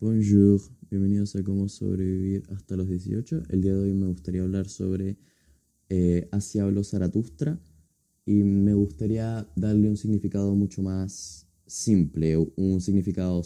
Bonjour, 0.00 0.60
bienvenidos 0.88 1.34
a 1.34 1.42
Cómo 1.42 1.68
sobrevivir 1.68 2.44
hasta 2.50 2.76
los 2.76 2.88
18. 2.88 3.42
El 3.48 3.62
día 3.62 3.72
de 3.72 3.80
hoy 3.80 3.94
me 3.94 4.06
gustaría 4.06 4.42
hablar 4.42 4.68
sobre 4.68 5.16
eh, 5.88 6.28
Así 6.30 6.60
habló 6.60 6.84
Zaratustra 6.84 7.58
y 8.24 8.44
me 8.44 8.74
gustaría 8.74 9.50
darle 9.56 9.88
un 9.88 9.96
significado 9.96 10.54
mucho 10.54 10.84
más 10.84 11.48
simple, 11.66 12.36
un 12.36 12.80
significado 12.80 13.42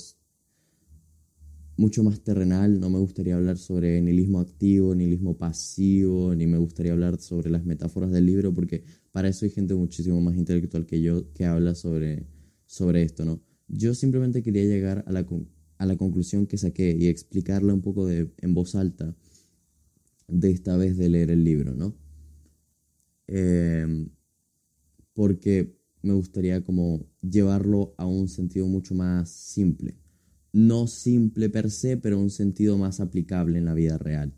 mucho 1.79 2.05
más 2.05 2.21
terrenal. 2.21 2.79
No 2.79 2.91
me 2.91 2.99
gustaría 2.99 3.37
hablar 3.37 3.57
sobre 3.57 4.03
nihilismo 4.03 4.39
activo, 4.39 4.95
nihilismo 4.95 5.39
pasivo, 5.39 6.35
ni 6.35 6.47
me 6.47 6.59
gustaría 6.59 6.93
hablar 6.93 7.19
sobre 7.19 7.49
las 7.49 7.65
metáforas 7.65 8.11
del 8.11 8.27
libro 8.27 8.53
porque 8.53 8.85
para 9.11 9.31
eso 9.31 9.47
hay 9.47 9.53
gente 9.53 9.75
muchísimo 9.75 10.21
más 10.21 10.37
intelectual 10.37 10.85
que 10.85 11.01
yo 11.01 11.33
que 11.33 11.47
habla 11.47 11.75
sobre, 11.75 12.27
sobre 12.67 13.05
esto, 13.05 13.25
¿no? 13.25 13.41
Yo 13.69 13.95
simplemente 13.95 14.43
quería 14.43 14.65
llegar 14.65 15.03
a 15.07 15.13
la 15.13 15.25
conclusión 15.25 15.62
a 15.83 15.87
la 15.87 15.97
conclusión 15.97 16.47
que 16.47 16.59
saqué 16.59 16.97
y 16.97 17.09
explicarla 17.09 17.75
un 17.75 17.83
poco 17.83 18.07
de, 18.07 18.33
en 18.39 18.55
voz 18.55 18.77
alta 18.77 19.17
de 20.29 20.51
esta 20.53 20.77
vez 20.77 20.97
de 20.97 21.09
leer 21.09 21.33
el 21.33 21.43
libro, 21.43 21.75
¿no? 21.75 21.97
Em, 23.27 24.09
porque 25.13 25.77
me 26.03 26.13
gustaría 26.13 26.63
como 26.63 27.05
llevarlo 27.21 27.95
a 27.99 28.07
un 28.07 28.29
sentido 28.29 28.69
mucho 28.69 28.95
más 28.95 29.29
simple. 29.29 29.97
No 30.53 30.87
simple 30.87 31.51
per 31.51 31.69
se, 31.69 31.97
pero 31.97 32.21
un 32.21 32.31
sentido 32.31 32.79
más 32.79 33.01
aplicable 33.01 33.59
en 33.59 33.65
la 33.65 33.75
vida 33.75 33.99
real. 33.99 34.33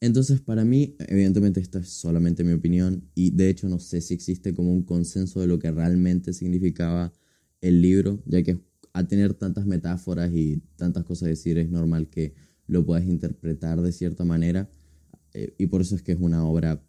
Entonces, 0.00 0.40
para 0.40 0.64
mí, 0.64 0.96
evidentemente 1.00 1.60
esta 1.60 1.80
es 1.80 1.90
solamente 1.90 2.44
mi 2.44 2.52
opinión 2.52 3.10
y 3.14 3.32
de 3.32 3.50
hecho 3.50 3.68
no 3.68 3.78
sé 3.78 4.00
si 4.00 4.14
existe 4.14 4.54
como 4.54 4.72
un 4.72 4.84
consenso 4.84 5.40
de 5.40 5.46
lo 5.46 5.58
que 5.58 5.70
realmente 5.70 6.32
significaba 6.32 7.12
el 7.60 7.82
libro, 7.82 8.22
ya 8.24 8.42
que 8.42 8.69
a 8.92 9.06
tener 9.06 9.34
tantas 9.34 9.66
metáforas 9.66 10.32
y 10.32 10.62
tantas 10.76 11.04
cosas 11.04 11.26
a 11.26 11.28
decir, 11.30 11.58
es 11.58 11.70
normal 11.70 12.08
que 12.08 12.34
lo 12.66 12.84
puedas 12.84 13.04
interpretar 13.04 13.80
de 13.80 13.92
cierta 13.92 14.24
manera. 14.24 14.70
Eh, 15.34 15.54
y 15.58 15.66
por 15.66 15.80
eso 15.80 15.94
es 15.94 16.02
que 16.02 16.12
es 16.12 16.18
una 16.20 16.44
obra 16.44 16.82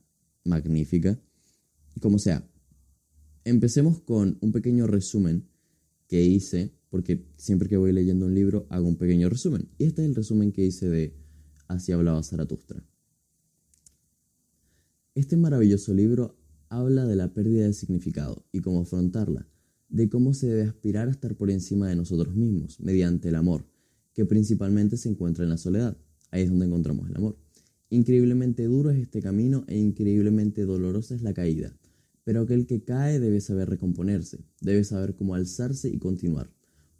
magnífica. 0.44 1.20
Como 2.00 2.20
sea, 2.20 2.48
empecemos 3.44 4.00
con 4.02 4.38
un 4.42 4.52
pequeño 4.52 4.88
resumen 4.88 5.48
que 6.08 6.24
hice, 6.24 6.74
porque 6.90 7.26
siempre 7.38 7.70
que 7.70 7.78
voy 7.78 7.92
leyendo 7.92 8.26
un 8.26 8.36
libro 8.36 8.66
hago 8.70 8.88
un 8.88 8.98
pequeño 8.98 9.30
resumen. 9.30 9.70
Y 9.78 9.86
este 9.86 10.02
es 10.02 10.10
el 10.10 10.16
resumen 10.16 10.52
que 10.52 10.66
hice 10.66 10.90
de 10.90 11.16
Así 11.68 11.94
hablaba 11.94 12.22
Zaratustra. 12.22 12.84
Este 15.16 15.38
maravilloso 15.38 15.94
libro 15.94 16.38
habla 16.68 17.06
de 17.06 17.16
la 17.16 17.34
pérdida 17.34 17.66
de 17.66 17.74
significado 17.74 18.46
y 18.52 18.60
cómo 18.60 18.82
afrontarla 18.82 19.48
de 19.92 20.10
cómo 20.10 20.34
se 20.34 20.48
debe 20.48 20.64
aspirar 20.64 21.10
a 21.10 21.12
estar 21.12 21.36
por 21.36 21.52
encima 21.52 21.90
de 21.90 21.98
nosotros 21.98 22.34
mismos, 22.36 22.80
mediante 22.80 23.28
el 23.30 23.36
amor, 23.36 23.66
que 24.14 24.26
principalmente 24.26 24.96
se 24.96 25.10
encuentra 25.10 25.44
en 25.44 25.50
la 25.50 25.58
soledad. 25.58 25.98
Ahí 26.32 26.44
es 26.44 26.50
donde 26.50 26.66
encontramos 26.66 27.10
el 27.10 27.18
amor. 27.18 27.38
Increíblemente 27.90 28.64
duro 28.64 28.90
es 28.90 29.00
este 29.00 29.22
camino 29.22 29.66
e 29.68 29.78
increíblemente 29.78 30.64
dolorosa 30.64 31.14
es 31.14 31.22
la 31.22 31.34
caída. 31.34 31.78
Pero 32.24 32.42
aquel 32.42 32.68
que 32.68 32.84
cae 32.84 33.20
debe 33.20 33.42
saber 33.42 33.70
recomponerse, 33.70 34.40
debe 34.62 34.86
saber 34.86 35.16
cómo 35.16 35.36
alzarse 35.36 35.90
y 35.90 35.98
continuar. 35.98 36.50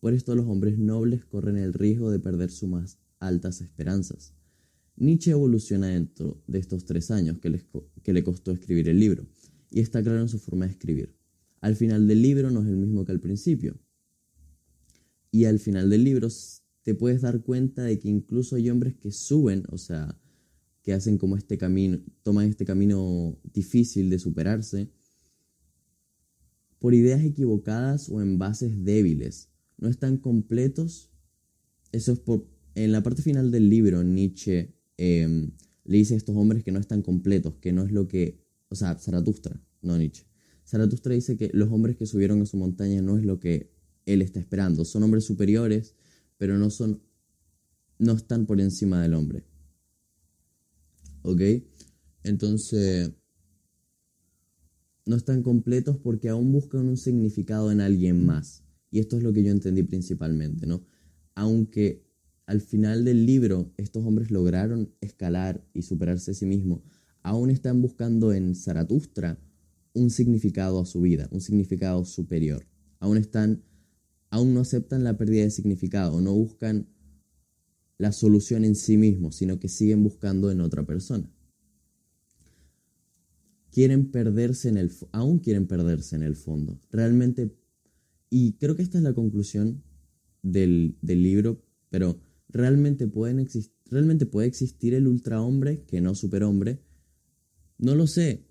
Por 0.02 0.14
esto 0.14 0.36
los 0.36 0.48
hombres 0.48 0.78
nobles 0.78 1.24
corren 1.24 1.58
el 1.58 1.74
riesgo 1.74 2.12
de 2.12 2.20
perder 2.20 2.52
sus 2.52 2.68
más 2.68 2.98
altas 3.20 3.62
esperanzas. 3.62 4.34
Nietzsche 4.98 5.32
evoluciona 5.32 5.88
dentro 5.88 6.44
de 6.48 6.60
estos 6.60 6.84
tres 6.86 7.10
años 7.10 7.40
que, 7.40 7.58
que 8.04 8.14
le 8.14 8.24
costó 8.24 8.52
escribir 8.52 8.90
el 8.90 9.00
libro, 9.00 9.26
y 9.70 9.80
está 9.80 10.04
claro 10.04 10.20
en 10.20 10.28
su 10.28 10.40
forma 10.40 10.66
de 10.66 10.72
escribir 10.72 11.21
al 11.62 11.76
final 11.76 12.08
del 12.08 12.22
libro 12.22 12.52
no 12.52 12.62
es 12.62 12.68
el 12.68 12.78
mismo 12.78 13.06
que 13.06 13.12
al 13.12 13.22
principio. 13.22 13.80
Y 15.32 15.46
al 15.46 15.60
final 15.60 15.90
del 15.90 16.04
libro 16.04 16.28
te 16.82 16.96
puedes 16.96 17.22
dar 17.22 17.42
cuenta 17.42 17.84
de 17.84 18.00
que 18.00 18.10
incluso 18.10 18.56
hay 18.56 18.70
hombres 18.70 18.96
que 18.96 19.12
suben, 19.12 19.64
o 19.70 19.78
sea, 19.78 20.20
que 20.82 20.94
hacen 20.94 21.18
como 21.18 21.38
este 21.38 21.58
camino, 21.58 22.00
toman 22.24 22.50
este 22.50 22.66
camino 22.66 23.40
difícil 23.54 24.10
de 24.10 24.20
superarse 24.20 24.92
por 26.80 26.96
ideas 26.96 27.24
equivocadas 27.24 28.10
o 28.10 28.22
en 28.22 28.40
bases 28.40 28.84
débiles. 28.84 29.50
No 29.78 29.88
están 29.88 30.18
completos. 30.18 31.12
Eso 31.92 32.14
es 32.14 32.20
por... 32.20 32.50
En 32.74 32.92
la 32.92 33.04
parte 33.04 33.22
final 33.22 33.52
del 33.52 33.70
libro, 33.70 34.04
Nietzsche 34.04 34.74
em, 34.98 35.52
le 35.84 35.98
dice 35.98 36.16
a 36.16 36.18
estos 36.18 36.36
hombres 36.36 36.64
que 36.64 36.72
no 36.72 36.80
están 36.80 37.04
completos, 37.04 37.56
que 37.62 37.72
no 37.72 37.84
es 37.84 37.92
lo 37.92 38.08
que... 38.08 38.42
O 38.70 38.76
sea, 38.76 38.98
Zaratustra, 38.98 39.62
no 39.82 39.98
Nietzsche. 39.98 40.31
Zaratustra 40.66 41.14
dice 41.14 41.38
que 41.38 41.50
los 41.54 41.70
hombres 41.72 41.98
que 41.98 42.06
subieron 42.06 42.42
a 42.42 42.46
su 42.46 42.58
montaña 42.58 43.02
no 43.02 43.18
es 43.18 43.26
lo 43.26 43.40
que 43.40 43.72
él 44.06 44.22
está 44.22 44.40
esperando. 44.40 44.86
Son 44.86 45.04
hombres 45.04 45.26
superiores, 45.26 45.96
pero 46.38 46.58
no 46.58 46.70
son. 46.70 47.02
no 48.00 48.14
están 48.14 48.46
por 48.46 48.62
encima 48.62 49.02
del 49.02 49.14
hombre. 49.14 49.46
¿Ok? 51.24 51.42
Entonces. 52.24 53.12
No 55.04 55.16
están 55.16 55.42
completos 55.42 55.98
porque 55.98 56.30
aún 56.30 56.52
buscan 56.52 56.88
un 56.88 56.96
significado 56.96 57.72
en 57.72 57.82
alguien 57.82 58.24
más. 58.26 58.64
Y 58.92 59.00
esto 59.00 59.18
es 59.18 59.24
lo 59.24 59.34
que 59.34 59.44
yo 59.44 59.52
entendí 59.52 59.82
principalmente, 59.84 60.68
¿no? 60.68 60.86
Aunque 61.34 62.06
al 62.46 62.62
final 62.62 63.04
del 63.04 63.26
libro 63.26 63.74
estos 63.78 64.06
hombres 64.06 64.30
lograron 64.30 64.94
escalar 65.02 65.66
y 65.74 65.82
superarse 65.82 66.32
a 66.32 66.34
sí 66.34 66.46
mismos, 66.46 66.82
aún 67.24 67.50
están 67.50 67.82
buscando 67.82 68.32
en 68.34 68.56
Zaratustra 68.56 69.40
un 69.94 70.10
significado 70.10 70.80
a 70.80 70.86
su 70.86 71.02
vida, 71.02 71.28
un 71.32 71.42
significado 71.42 72.06
superior. 72.06 72.66
Aún 73.00 73.18
están, 73.18 73.64
aún 74.30 74.54
no 74.54 74.62
aceptan 74.62 75.04
la 75.04 75.18
pérdida 75.18 75.44
de 75.44 75.52
significado, 75.52 76.22
no 76.22 76.34
buscan 76.34 76.88
la 77.98 78.12
solución 78.12 78.66
en 78.66 78.76
sí 78.76 78.98
mismos, 78.98 79.36
sino 79.36 79.60
que 79.60 79.70
siguen 79.70 80.04
buscando 80.04 80.52
en 80.52 80.62
otra 80.62 80.86
persona. 80.86 81.30
Quieren 83.72 84.12
perderse 84.12 84.70
en 84.70 84.78
el, 84.78 84.92
aún 85.12 85.40
quieren 85.40 85.68
perderse 85.68 86.16
en 86.16 86.24
el 86.24 86.36
fondo. 86.36 86.80
Realmente, 86.92 87.56
y 88.30 88.54
creo 88.54 88.76
que 88.76 88.82
esta 88.82 88.98
es 88.98 89.04
la 89.04 89.14
conclusión 89.14 89.84
del, 90.42 90.98
del 91.02 91.24
libro, 91.24 91.64
pero 91.90 92.20
realmente, 92.50 93.08
pueden 93.08 93.48
realmente 93.86 94.26
puede 94.26 94.48
existir 94.48 94.94
el 94.94 95.08
ultrahombre 95.08 95.84
que 95.86 96.02
no 96.02 96.16
superhombre. 96.16 96.82
No 97.78 97.96
lo 97.96 98.08
sé, 98.08 98.48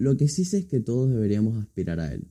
lo 0.00 0.16
que 0.16 0.28
sí 0.28 0.46
sé 0.46 0.56
es 0.56 0.64
que 0.64 0.80
todos 0.80 1.10
deberíamos 1.10 1.58
aspirar 1.62 2.00
a 2.00 2.10
él, 2.10 2.26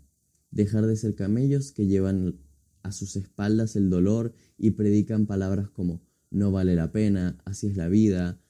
dejar 0.49 0.87
de 0.87 0.95
ser 0.95 1.13
camellos 1.13 1.71
que 1.71 1.85
llevan 1.85 2.39
a 2.81 2.91
sus 2.91 3.15
espaldas 3.15 3.75
el 3.75 3.91
dolor 3.91 4.33
y 4.57 4.71
predican 4.71 5.27
palabras 5.27 5.69
como 5.69 6.01
no 6.31 6.51
vale 6.51 6.73
la 6.73 6.91
pena, 6.91 7.37
así 7.45 7.67
es 7.67 7.77
la 7.77 7.87
vida. 7.87 8.41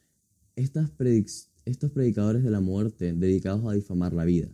estos 0.55 0.89
predicadores 1.91 2.43
de 2.43 2.49
la 2.49 2.61
muerte 2.61 3.11
dedicados 3.13 3.69
a 3.69 3.73
difamar 3.73 4.13
la 4.13 4.23
vida. 4.23 4.47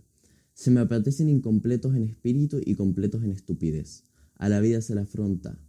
Se 0.56 0.72
me 0.72 0.80
apetecen 0.80 1.30
incompletos 1.30 1.96
en 1.96 2.02
espíritu 2.02 2.60
y 2.66 2.74
completos 2.74 3.24
en 3.24 3.30
estupidez. 3.30 4.04
A 4.34 4.50
la 4.50 4.62
vida 4.62 4.82
se 4.82 4.96
la 4.96 5.02
afronta, 5.02 5.60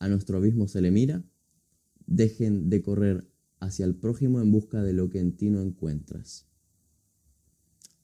a 0.00 0.08
nuestro 0.08 0.38
abismo 0.38 0.66
se 0.66 0.80
le 0.80 0.90
mira. 0.90 1.24
Dejen 2.08 2.68
de 2.68 2.82
correr 2.82 3.30
hacia 3.60 3.84
el 3.84 3.94
prójimo 3.94 4.40
en 4.40 4.50
busca 4.50 4.82
de 4.82 4.92
lo 4.92 5.08
que 5.08 5.20
en 5.20 5.36
ti 5.36 5.50
no 5.50 5.60
encuentras. 5.60 6.48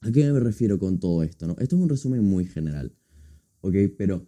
¿A 0.05 0.11
qué 0.11 0.31
me 0.31 0.39
refiero 0.39 0.77
con 0.77 0.99
todo 0.99 1.23
esto? 1.23 1.47
No? 1.47 1.55
Esto 1.57 1.75
es 1.75 1.81
un 1.81 1.89
resumen 1.89 2.23
muy 2.23 2.45
general, 2.45 2.93
¿ok? 3.61 3.73
Pero, 3.97 4.27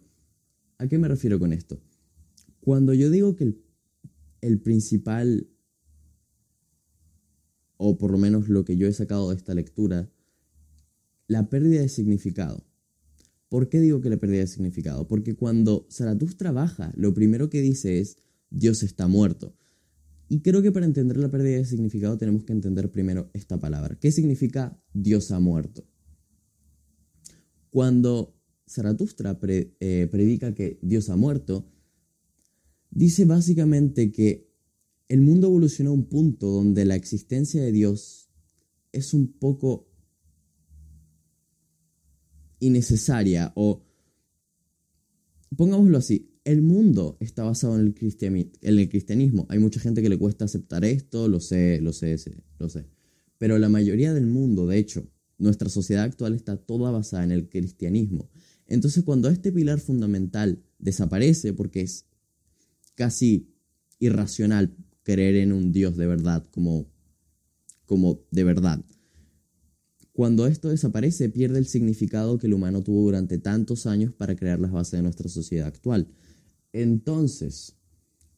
¿a 0.76 0.88
qué 0.88 0.98
me 0.98 1.06
refiero 1.06 1.38
con 1.38 1.52
esto? 1.52 1.80
Cuando 2.60 2.94
yo 2.94 3.10
digo 3.10 3.36
que 3.36 3.44
el, 3.44 3.62
el 4.40 4.60
principal, 4.60 5.46
o 7.76 7.96
por 7.96 8.10
lo 8.10 8.18
menos 8.18 8.48
lo 8.48 8.64
que 8.64 8.76
yo 8.76 8.88
he 8.88 8.92
sacado 8.92 9.30
de 9.30 9.36
esta 9.36 9.54
lectura, 9.54 10.10
la 11.28 11.48
pérdida 11.48 11.82
de 11.82 11.88
significado. 11.88 12.64
¿Por 13.48 13.68
qué 13.68 13.78
digo 13.78 14.00
que 14.00 14.10
la 14.10 14.16
pérdida 14.16 14.40
de 14.40 14.48
significado? 14.48 15.06
Porque 15.06 15.36
cuando 15.36 15.86
Zaratustra 15.92 16.50
trabaja, 16.50 16.92
lo 16.96 17.14
primero 17.14 17.50
que 17.50 17.60
dice 17.60 18.00
es, 18.00 18.16
Dios 18.50 18.82
está 18.82 19.06
muerto. 19.06 19.54
Y 20.28 20.40
creo 20.40 20.60
que 20.60 20.72
para 20.72 20.84
entender 20.84 21.16
la 21.16 21.30
pérdida 21.30 21.56
de 21.56 21.64
significado 21.64 22.18
tenemos 22.18 22.44
que 22.44 22.52
entender 22.52 22.90
primero 22.90 23.30
esta 23.32 23.58
palabra. 23.58 23.98
¿Qué 23.98 24.12
significa 24.12 24.78
Dios 24.92 25.30
ha 25.30 25.40
muerto? 25.40 25.86
Cuando 27.70 28.38
Zaratustra 28.68 29.38
eh, 29.42 30.08
predica 30.10 30.54
que 30.54 30.78
Dios 30.82 31.08
ha 31.08 31.16
muerto, 31.16 31.70
dice 32.90 33.24
básicamente 33.24 34.12
que 34.12 34.48
el 35.08 35.22
mundo 35.22 35.46
evolucionó 35.46 35.90
a 35.90 35.94
un 35.94 36.08
punto 36.08 36.48
donde 36.48 36.84
la 36.84 36.94
existencia 36.94 37.62
de 37.62 37.72
Dios 37.72 38.30
es 38.92 39.14
un 39.14 39.32
poco 39.32 39.88
innecesaria 42.60 43.52
o, 43.54 43.86
pongámoslo 45.56 45.96
así, 45.98 46.37
el 46.44 46.62
mundo 46.62 47.16
está 47.20 47.44
basado 47.44 47.74
en 47.78 47.80
el, 47.82 47.94
cristianismo. 48.88 49.46
Hay 49.48 49.58
mucha 49.58 49.80
gente 49.80 50.02
que 50.02 50.08
le 50.08 50.18
cuesta 50.18 50.44
aceptar 50.44 50.84
esto, 50.84 51.28
lo 51.28 51.40
sé, 51.40 51.80
lo 51.80 51.92
sé, 51.92 52.16
lo 52.58 52.68
sé. 52.68 52.86
Pero 53.38 53.58
la 53.58 53.68
mayoría 53.68 54.12
del 54.12 54.26
mundo, 54.26 54.66
de 54.66 54.78
hecho, 54.78 55.06
nuestra 55.38 55.68
sociedad 55.68 56.04
actual 56.04 56.34
está 56.34 56.56
toda 56.56 56.90
basada 56.90 57.24
en 57.24 57.32
el 57.32 57.48
cristianismo. 57.48 58.30
Entonces, 58.66 59.04
cuando 59.04 59.28
este 59.28 59.52
pilar 59.52 59.80
fundamental 59.80 60.62
desaparece, 60.78 61.52
porque 61.52 61.82
es 61.82 62.06
casi 62.94 63.48
irracional 63.98 64.76
creer 65.02 65.36
en 65.36 65.52
un 65.52 65.72
Dios 65.72 65.96
de 65.96 66.06
verdad, 66.06 66.44
como, 66.50 66.86
como 67.86 68.20
de 68.30 68.44
verdad. 68.44 68.84
Cuando 70.12 70.48
esto 70.48 70.68
desaparece, 70.68 71.28
pierde 71.28 71.60
el 71.60 71.66
significado 71.66 72.38
que 72.38 72.48
el 72.48 72.54
humano 72.54 72.82
tuvo 72.82 73.02
durante 73.02 73.38
tantos 73.38 73.86
años 73.86 74.12
para 74.12 74.34
crear 74.34 74.58
las 74.58 74.72
bases 74.72 74.98
de 74.98 75.02
nuestra 75.02 75.28
sociedad 75.28 75.68
actual. 75.68 76.08
Entonces, 76.82 77.76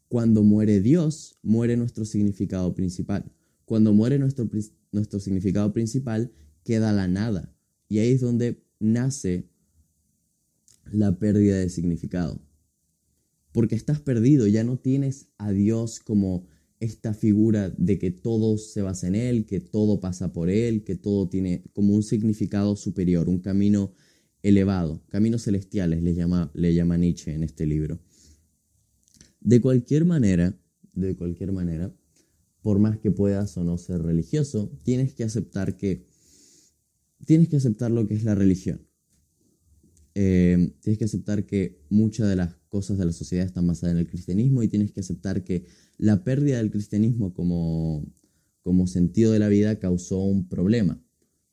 cuando 0.09 0.43
muere 0.43 0.81
Dios, 0.81 1.39
muere 1.43 1.77
nuestro 1.77 2.07
significado 2.07 2.75
principal. 2.75 3.31
Cuando 3.67 3.93
muere 3.93 4.19
nuestro, 4.19 4.49
nuestro 4.93 5.21
significado 5.21 5.75
principal, 5.75 6.33
queda 6.65 6.91
la 6.95 7.07
nada. 7.07 7.55
Y 7.87 7.99
ahí 7.99 8.13
es 8.13 8.23
donde 8.23 8.65
nace 8.79 9.51
la 10.91 11.19
pérdida 11.19 11.59
de 11.59 11.69
significado. 11.69 12.41
Porque 13.53 13.75
estás 13.75 14.01
perdido, 14.01 14.47
ya 14.47 14.65
no 14.65 14.79
tienes 14.79 15.29
a 15.37 15.53
Dios 15.53 16.01
como 16.01 16.47
esta 16.79 17.13
figura 17.13 17.69
de 17.77 17.99
que 17.99 18.11
todo 18.11 18.57
se 18.57 18.81
basa 18.81 19.07
en 19.07 19.17
Él, 19.17 19.45
que 19.45 19.61
todo 19.61 20.01
pasa 20.01 20.33
por 20.33 20.49
Él, 20.49 20.83
que 20.83 20.95
todo 20.95 21.29
tiene 21.29 21.63
como 21.75 21.95
un 21.95 22.03
significado 22.03 22.75
superior, 22.75 23.29
un 23.29 23.41
camino 23.41 23.93
elevado, 24.43 25.05
caminos 25.09 25.45
celestiales 25.45 26.03
le 26.03 26.15
llama, 26.15 26.51
le 26.55 26.73
llama 26.73 26.97
Nietzsche 26.97 27.35
en 27.35 27.43
este 27.43 27.67
libro. 27.67 28.01
De 29.41 29.61
cualquier 29.61 30.05
manera, 30.05 30.59
de 30.93 31.17
cualquier 31.17 31.53
manera, 31.53 31.95
por 32.63 32.79
más 32.79 32.99
que 32.99 33.11
puedas 33.11 33.57
o 33.57 33.65
no 33.65 33.79
ser 33.79 34.03
religioso, 34.03 34.71
tienes 34.83 35.15
que 35.15 35.25
aceptar 35.25 35.77
que 35.77 36.07
tienes 37.25 37.49
que 37.49 37.57
aceptar 37.57 37.91
lo 37.91 38.07
que 38.07 38.15
es 38.15 38.25
la 38.25 38.35
religión. 38.35 38.87
Eh, 40.15 40.75
tienes 40.81 40.99
que 40.99 41.05
aceptar 41.05 41.47
que 41.47 41.81
muchas 41.89 42.29
de 42.29 42.37
las 42.37 42.55
cosas 42.69 42.99
de 42.99 43.05
la 43.05 43.13
sociedad 43.13 43.47
están 43.47 43.67
basadas 43.67 43.95
en 43.95 44.01
el 44.01 44.09
cristianismo 44.09 44.63
y 44.63 44.69
tienes 44.69 44.93
que 44.93 45.01
aceptar 45.01 45.45
que 45.45 45.67
la 45.99 46.25
pérdida 46.25 46.59
del 46.59 46.71
cristianismo 46.71 47.33
como, 47.33 48.05
como 48.63 48.87
sentido 48.87 49.33
de 49.33 49.39
la 49.39 49.49
vida 49.49 49.79
causó 49.79 50.19
un 50.19 50.49
problema. 50.49 51.03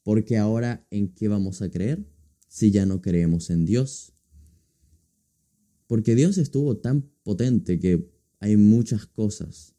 Porque 0.03 0.37
ahora, 0.37 0.85
¿en 0.89 1.13
qué 1.13 1.27
vamos 1.27 1.61
a 1.61 1.69
creer 1.69 2.07
si 2.47 2.71
ya 2.71 2.85
no 2.85 3.01
creemos 3.01 3.49
en 3.49 3.65
Dios? 3.65 4.16
Porque 5.87 6.15
Dios 6.15 6.37
estuvo 6.37 6.77
tan 6.77 7.09
potente 7.23 7.79
que 7.79 8.09
hay 8.39 8.57
muchas 8.57 9.05
cosas 9.05 9.73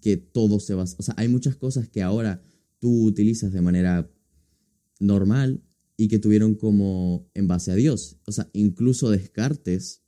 que 0.00 0.16
todo 0.16 0.60
se 0.60 0.74
basa. 0.74 0.96
O 0.98 1.02
sea, 1.02 1.14
hay 1.16 1.28
muchas 1.28 1.56
cosas 1.56 1.88
que 1.88 2.02
ahora 2.02 2.42
tú 2.78 3.04
utilizas 3.04 3.52
de 3.52 3.60
manera 3.60 4.10
normal 5.00 5.62
y 5.96 6.08
que 6.08 6.18
tuvieron 6.18 6.54
como 6.54 7.30
en 7.34 7.48
base 7.48 7.70
a 7.70 7.74
Dios. 7.74 8.18
O 8.26 8.32
sea, 8.32 8.48
incluso 8.52 9.10
Descartes, 9.10 10.02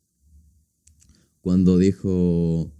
cuando 1.41 1.79
dijo 1.79 2.73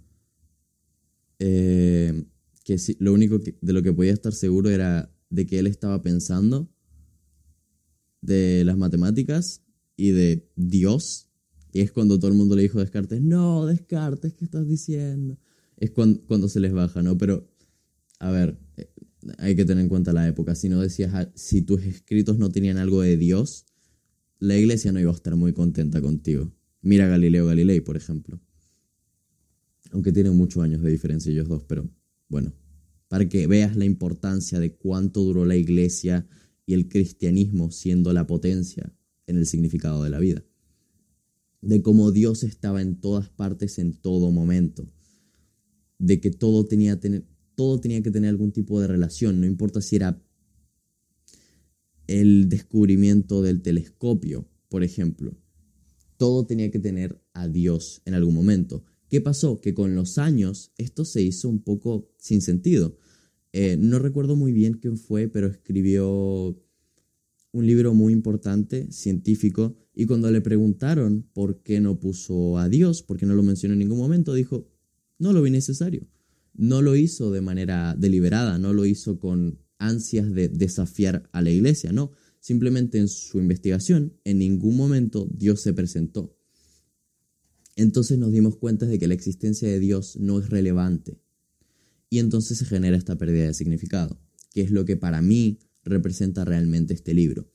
eh, 1.39 2.25
que 2.63 2.77
lo 2.99 3.13
único 3.13 3.39
de 3.39 3.73
lo 3.73 3.81
que 3.81 3.93
podía 3.93 4.13
estar 4.13 4.33
seguro 4.33 4.69
era 4.69 5.13
de 5.29 5.45
que 5.45 5.59
él 5.59 5.67
estaba 5.67 6.01
pensando 6.01 6.69
de 8.21 8.63
las 8.65 8.77
matemáticas 8.77 9.63
y 9.95 10.11
de 10.11 10.49
Dios. 10.55 11.26
Y 11.71 11.81
es 11.81 11.91
cuando 11.91 12.17
todo 12.17 12.31
el 12.31 12.37
mundo 12.37 12.55
le 12.55 12.63
dijo 12.63 12.79
a 12.79 12.81
Descartes, 12.81 13.21
no, 13.21 13.65
Descartes, 13.65 14.33
¿qué 14.33 14.45
estás 14.45 14.67
diciendo? 14.67 15.37
Es 15.77 15.91
cuando, 15.91 16.21
cuando 16.25 16.47
se 16.47 16.59
les 16.59 16.73
baja, 16.73 17.03
¿no? 17.03 17.17
Pero, 17.17 17.49
a 18.19 18.31
ver, 18.31 18.59
eh, 18.77 18.89
hay 19.37 19.55
que 19.55 19.65
tener 19.65 19.83
en 19.83 19.89
cuenta 19.89 20.13
la 20.13 20.27
época. 20.27 20.55
Si 20.55 20.69
no 20.69 20.81
decías, 20.81 21.29
si 21.35 21.61
tus 21.61 21.83
escritos 21.83 22.37
no 22.37 22.49
tenían 22.49 22.77
algo 22.77 23.01
de 23.01 23.17
Dios, 23.17 23.65
la 24.39 24.55
iglesia 24.55 24.91
no 24.91 24.99
iba 24.99 25.11
a 25.11 25.15
estar 25.15 25.35
muy 25.35 25.53
contenta 25.53 26.01
contigo. 26.01 26.51
Mira 26.81 27.07
Galileo 27.07 27.47
Galilei, 27.47 27.81
por 27.81 27.97
ejemplo. 27.97 28.39
Aunque 29.91 30.11
tienen 30.11 30.35
muchos 30.35 30.63
años 30.63 30.81
de 30.81 30.91
diferencia 30.91 31.31
ellos 31.31 31.47
dos, 31.47 31.63
pero 31.63 31.89
bueno, 32.29 32.53
para 33.07 33.27
que 33.27 33.47
veas 33.47 33.75
la 33.75 33.85
importancia 33.85 34.59
de 34.59 34.75
cuánto 34.75 35.23
duró 35.23 35.45
la 35.45 35.55
iglesia 35.55 36.27
y 36.65 36.73
el 36.73 36.89
cristianismo 36.89 37.71
siendo 37.71 38.11
la 38.13 38.27
potencia 38.27 38.93
en 39.25 39.37
el 39.37 39.45
significado 39.45 40.03
de 40.03 40.09
la 40.09 40.19
vida. 40.19 40.43
De 41.61 41.81
cómo 41.81 42.11
Dios 42.11 42.43
estaba 42.43 42.81
en 42.81 42.99
todas 42.99 43.29
partes 43.29 43.79
en 43.79 43.93
todo 43.93 44.31
momento. 44.31 44.87
De 45.99 46.19
que 46.21 46.31
todo 46.31 46.65
tenía, 46.65 46.99
tener, 46.99 47.25
todo 47.55 47.79
tenía 47.79 48.01
que 48.03 48.11
tener 48.11 48.29
algún 48.29 48.51
tipo 48.51 48.79
de 48.79 48.87
relación, 48.87 49.39
no 49.39 49.47
importa 49.47 49.81
si 49.81 49.95
era 49.95 50.21
el 52.07 52.49
descubrimiento 52.49 53.41
del 53.41 53.61
telescopio, 53.61 54.47
por 54.69 54.83
ejemplo. 54.83 55.35
Todo 56.17 56.45
tenía 56.45 56.71
que 56.71 56.79
tener 56.79 57.21
a 57.33 57.47
Dios 57.47 58.01
en 58.05 58.13
algún 58.13 58.33
momento. 58.33 58.83
¿Qué 59.09 59.21
pasó? 59.21 59.61
Que 59.61 59.73
con 59.73 59.95
los 59.95 60.17
años 60.17 60.71
esto 60.77 61.05
se 61.05 61.21
hizo 61.21 61.49
un 61.49 61.61
poco 61.61 62.09
sin 62.17 62.41
sentido. 62.41 62.97
Eh, 63.53 63.77
no 63.79 63.99
recuerdo 63.99 64.35
muy 64.35 64.51
bien 64.51 64.73
quién 64.73 64.97
fue, 64.97 65.27
pero 65.27 65.47
escribió 65.47 66.57
un 67.51 67.65
libro 67.65 67.93
muy 67.93 68.13
importante, 68.13 68.91
científico, 68.91 69.77
y 69.97 70.05
cuando 70.05 70.31
le 70.31 70.41
preguntaron 70.41 71.27
por 71.33 71.61
qué 71.63 71.81
no 71.81 71.99
puso 71.99 72.57
a 72.57 72.69
Dios, 72.69 73.03
por 73.03 73.17
qué 73.17 73.25
no 73.25 73.35
lo 73.35 73.43
mencionó 73.43 73.73
en 73.73 73.79
ningún 73.79 73.97
momento, 73.97 74.33
dijo, 74.33 74.69
no 75.19 75.33
lo 75.33 75.41
vi 75.41 75.51
necesario 75.51 76.07
no 76.57 76.81
lo 76.81 76.95
hizo 76.95 77.31
de 77.31 77.41
manera 77.41 77.95
deliberada, 77.97 78.57
no 78.57 78.73
lo 78.73 78.85
hizo 78.85 79.19
con 79.19 79.59
ansias 79.77 80.33
de 80.33 80.49
desafiar 80.49 81.29
a 81.31 81.41
la 81.41 81.51
iglesia, 81.51 81.91
no, 81.91 82.11
simplemente 82.39 82.97
en 82.97 83.07
su 83.07 83.39
investigación 83.39 84.17
en 84.23 84.39
ningún 84.39 84.75
momento 84.75 85.29
Dios 85.31 85.61
se 85.61 85.73
presentó. 85.73 86.35
Entonces 87.75 88.17
nos 88.17 88.31
dimos 88.31 88.57
cuenta 88.57 88.87
de 88.87 88.97
que 88.97 89.07
la 89.07 89.13
existencia 89.13 89.69
de 89.69 89.79
Dios 89.79 90.17
no 90.17 90.39
es 90.39 90.49
relevante. 90.49 91.21
Y 92.09 92.19
entonces 92.19 92.57
se 92.57 92.65
genera 92.65 92.97
esta 92.97 93.17
pérdida 93.17 93.45
de 93.47 93.53
significado, 93.53 94.19
que 94.51 94.61
es 94.61 94.71
lo 94.71 94.83
que 94.85 94.97
para 94.97 95.21
mí 95.21 95.59
representa 95.83 96.43
realmente 96.43 96.95
este 96.95 97.13
libro. 97.13 97.51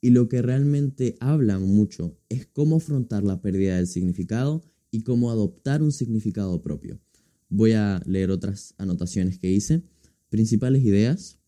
Y 0.00 0.10
lo 0.10 0.28
que 0.28 0.42
realmente 0.42 1.16
habla 1.20 1.58
mucho 1.58 2.16
es 2.28 2.46
cómo 2.46 2.76
afrontar 2.76 3.24
la 3.24 3.40
pérdida 3.42 3.76
del 3.76 3.86
significado 3.86 4.62
y 4.90 5.02
cómo 5.02 5.30
adoptar 5.30 5.82
un 5.82 5.92
significado 5.92 6.62
propio. 6.62 7.00
Voy 7.48 7.72
a 7.72 8.00
leer 8.06 8.30
otras 8.30 8.74
anotaciones 8.78 9.38
que 9.38 9.50
hice. 9.50 9.82
Principales 10.28 10.84
ideas. 10.84 11.38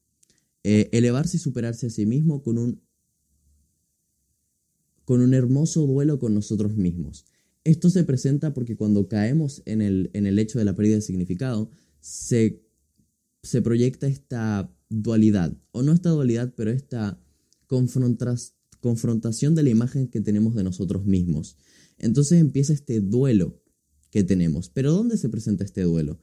Eh, 0.64 0.88
elevarse 0.92 1.36
y 1.36 1.40
superarse 1.40 1.86
a 1.86 1.90
sí 1.90 2.06
mismo 2.06 2.42
con 2.42 2.58
un, 2.58 2.82
con 5.04 5.20
un 5.20 5.32
hermoso 5.32 5.86
duelo 5.86 6.18
con 6.18 6.34
nosotros 6.34 6.76
mismos. 6.76 7.24
Esto 7.64 7.90
se 7.90 8.04
presenta 8.04 8.52
porque 8.52 8.76
cuando 8.76 9.08
caemos 9.08 9.62
en 9.66 9.82
el, 9.82 10.10
en 10.12 10.26
el 10.26 10.38
hecho 10.38 10.58
de 10.58 10.64
la 10.64 10.74
pérdida 10.74 10.96
de 10.96 11.02
significado, 11.02 11.70
se, 12.00 12.62
se 13.42 13.62
proyecta 13.62 14.06
esta 14.06 14.74
dualidad, 14.88 15.56
o 15.72 15.82
no 15.82 15.92
esta 15.92 16.10
dualidad, 16.10 16.52
pero 16.56 16.70
esta 16.70 17.22
confrontación 18.80 19.54
de 19.54 19.62
la 19.62 19.70
imagen 19.70 20.08
que 20.08 20.20
tenemos 20.20 20.54
de 20.54 20.64
nosotros 20.64 21.06
mismos. 21.06 21.56
Entonces 21.98 22.40
empieza 22.40 22.72
este 22.72 23.00
duelo 23.00 23.62
que 24.10 24.24
tenemos. 24.24 24.70
Pero 24.70 24.92
¿dónde 24.92 25.16
se 25.16 25.28
presenta 25.28 25.64
este 25.64 25.82
duelo? 25.82 26.20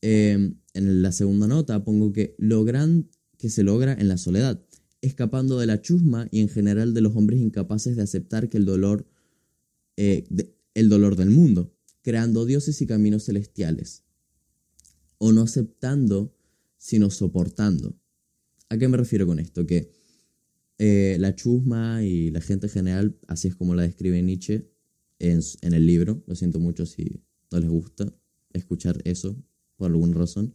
Em, 0.00 0.56
en 0.74 1.02
la 1.02 1.12
segunda 1.12 1.46
nota 1.46 1.84
pongo 1.84 2.12
que 2.12 2.34
logran 2.38 3.08
que 3.38 3.50
se 3.50 3.64
logra 3.64 3.92
en 3.92 4.08
la 4.08 4.18
soledad, 4.18 4.64
escapando 5.00 5.58
de 5.58 5.66
la 5.66 5.82
chusma 5.82 6.28
y 6.30 6.40
en 6.40 6.48
general 6.48 6.94
de 6.94 7.00
los 7.00 7.16
hombres 7.16 7.40
incapaces 7.40 7.96
de 7.96 8.02
aceptar 8.02 8.48
que 8.48 8.56
el 8.56 8.64
dolor, 8.64 9.04
eh, 9.96 10.24
el 10.74 10.88
dolor 10.88 11.16
del 11.16 11.30
mundo, 11.30 11.74
creando 12.02 12.44
dioses 12.44 12.80
y 12.80 12.86
caminos 12.86 13.24
celestiales, 13.24 14.04
o 15.18 15.32
no 15.32 15.42
aceptando, 15.42 16.36
sino 16.78 17.10
soportando. 17.10 17.96
¿A 18.68 18.78
qué 18.78 18.86
me 18.86 18.96
refiero 18.96 19.26
con 19.26 19.40
esto? 19.40 19.66
Que 19.66 19.90
eh, 20.78 21.16
la 21.18 21.34
chusma 21.34 22.02
y 22.02 22.30
la 22.30 22.40
gente 22.40 22.66
en 22.66 22.72
general, 22.72 23.18
así 23.28 23.48
es 23.48 23.54
como 23.54 23.74
la 23.74 23.82
describe 23.82 24.22
Nietzsche, 24.22 24.72
en, 25.22 25.74
el 25.74 25.86
libro. 25.86 26.22
Lo 26.26 26.34
siento 26.34 26.58
mucho 26.58 26.86
si 26.86 27.22
no 27.50 27.60
les 27.60 27.70
gusta 27.70 28.12
escuchar 28.52 29.00
eso 29.04 29.36
por 29.76 29.90
alguna 29.90 30.14
razón. 30.14 30.54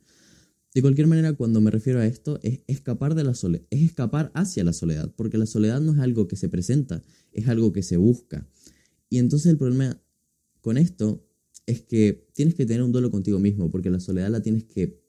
De 0.73 0.81
cualquier 0.81 1.07
manera, 1.07 1.33
cuando 1.33 1.61
me 1.61 1.71
refiero 1.71 1.99
a 1.99 2.05
esto, 2.05 2.39
es 2.43 2.59
escapar 2.67 3.15
de 3.15 3.23
la 3.23 3.33
soledad, 3.33 3.65
es 3.71 3.81
escapar 3.81 4.31
hacia 4.35 4.63
la 4.63 4.73
soledad, 4.73 5.11
porque 5.15 5.37
la 5.37 5.45
soledad 5.45 5.81
no 5.81 5.93
es 5.93 5.99
algo 5.99 6.27
que 6.27 6.35
se 6.35 6.49
presenta, 6.49 7.03
es 7.31 7.47
algo 7.47 7.71
que 7.71 7.81
se 7.81 7.97
busca. 7.97 8.47
Y 9.09 9.17
entonces 9.17 9.49
el 9.49 9.57
problema 9.57 9.99
con 10.61 10.77
esto 10.77 11.25
es 11.65 11.81
que 11.81 12.27
tienes 12.33 12.53
que 12.53 12.65
tener 12.65 12.83
un 12.83 12.91
duelo 12.91 13.09
contigo 13.09 13.39
mismo, 13.39 13.71
porque 13.71 13.89
la 13.89 13.99
soledad 13.99 14.29
la 14.29 14.41
tienes 14.41 14.65
que 14.65 15.01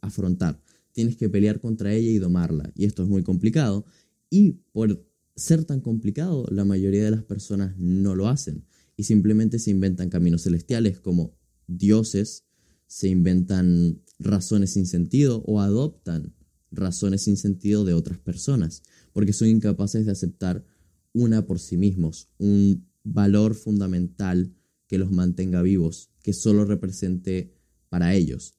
afrontar, 0.00 0.60
tienes 0.92 1.16
que 1.16 1.28
pelear 1.28 1.60
contra 1.60 1.94
ella 1.94 2.10
y 2.10 2.18
domarla, 2.18 2.70
y 2.74 2.84
esto 2.84 3.02
es 3.02 3.08
muy 3.08 3.22
complicado, 3.22 3.86
y 4.30 4.52
por 4.72 5.06
ser 5.34 5.64
tan 5.64 5.80
complicado, 5.80 6.46
la 6.50 6.64
mayoría 6.64 7.04
de 7.04 7.10
las 7.10 7.24
personas 7.24 7.76
no 7.78 8.14
lo 8.14 8.28
hacen 8.28 8.64
y 8.96 9.04
simplemente 9.04 9.58
se 9.58 9.70
inventan 9.70 10.08
caminos 10.08 10.42
celestiales 10.42 10.98
como 10.98 11.36
dioses, 11.66 12.44
se 12.86 13.08
inventan 13.08 14.02
razones 14.18 14.72
sin 14.72 14.86
sentido 14.86 15.42
o 15.46 15.60
adoptan 15.60 16.34
razones 16.70 17.22
sin 17.22 17.36
sentido 17.36 17.84
de 17.84 17.94
otras 17.94 18.18
personas, 18.18 18.82
porque 19.12 19.32
son 19.32 19.48
incapaces 19.48 20.06
de 20.06 20.12
aceptar 20.12 20.64
una 21.12 21.46
por 21.46 21.58
sí 21.58 21.76
mismos, 21.76 22.28
un 22.38 22.86
valor 23.04 23.54
fundamental 23.54 24.54
que 24.86 24.98
los 24.98 25.10
mantenga 25.10 25.62
vivos, 25.62 26.10
que 26.22 26.32
solo 26.32 26.64
represente 26.64 27.54
para 27.88 28.14
ellos. 28.14 28.54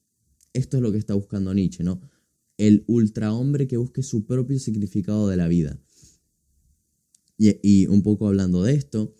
Esto 0.52 0.76
es 0.76 0.82
lo 0.82 0.92
que 0.92 0.98
está 0.98 1.14
buscando 1.14 1.54
Nietzsche, 1.54 1.84
¿no? 1.84 2.00
El 2.58 2.84
ultrahombre 2.86 3.66
que 3.66 3.78
busque 3.78 4.02
su 4.02 4.26
propio 4.26 4.58
significado 4.58 5.28
de 5.28 5.36
la 5.36 5.48
vida. 5.48 5.80
Y, 7.38 7.86
un 7.86 8.02
poco 8.02 8.26
hablando 8.26 8.64
de 8.64 8.74
esto, 8.74 9.14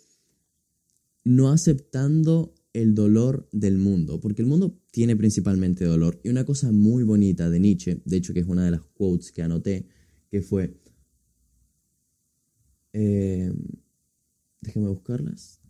no 1.23 1.49
aceptando 1.49 2.53
el 2.73 2.93
dolor 2.93 3.47
del 3.51 3.77
mundo, 3.77 4.19
porque 4.19 4.41
el 4.41 4.47
mundo 4.47 4.77
tiene 4.91 5.15
principalmente 5.15 5.85
dolor. 5.85 6.19
Y 6.23 6.29
una 6.29 6.45
cosa 6.45 6.71
muy 6.71 7.03
bonita 7.03 7.49
de 7.49 7.59
Nietzsche, 7.59 8.01
de 8.05 8.17
hecho 8.17 8.33
que 8.33 8.41
es 8.41 8.47
una 8.47 8.65
de 8.65 8.71
las 8.71 8.81
quotes 8.81 9.31
que 9.31 9.41
anoté, 9.41 9.87
que 10.29 10.41
fue, 10.41 10.77
eh, 12.93 13.53
buscarlas, 14.75 15.61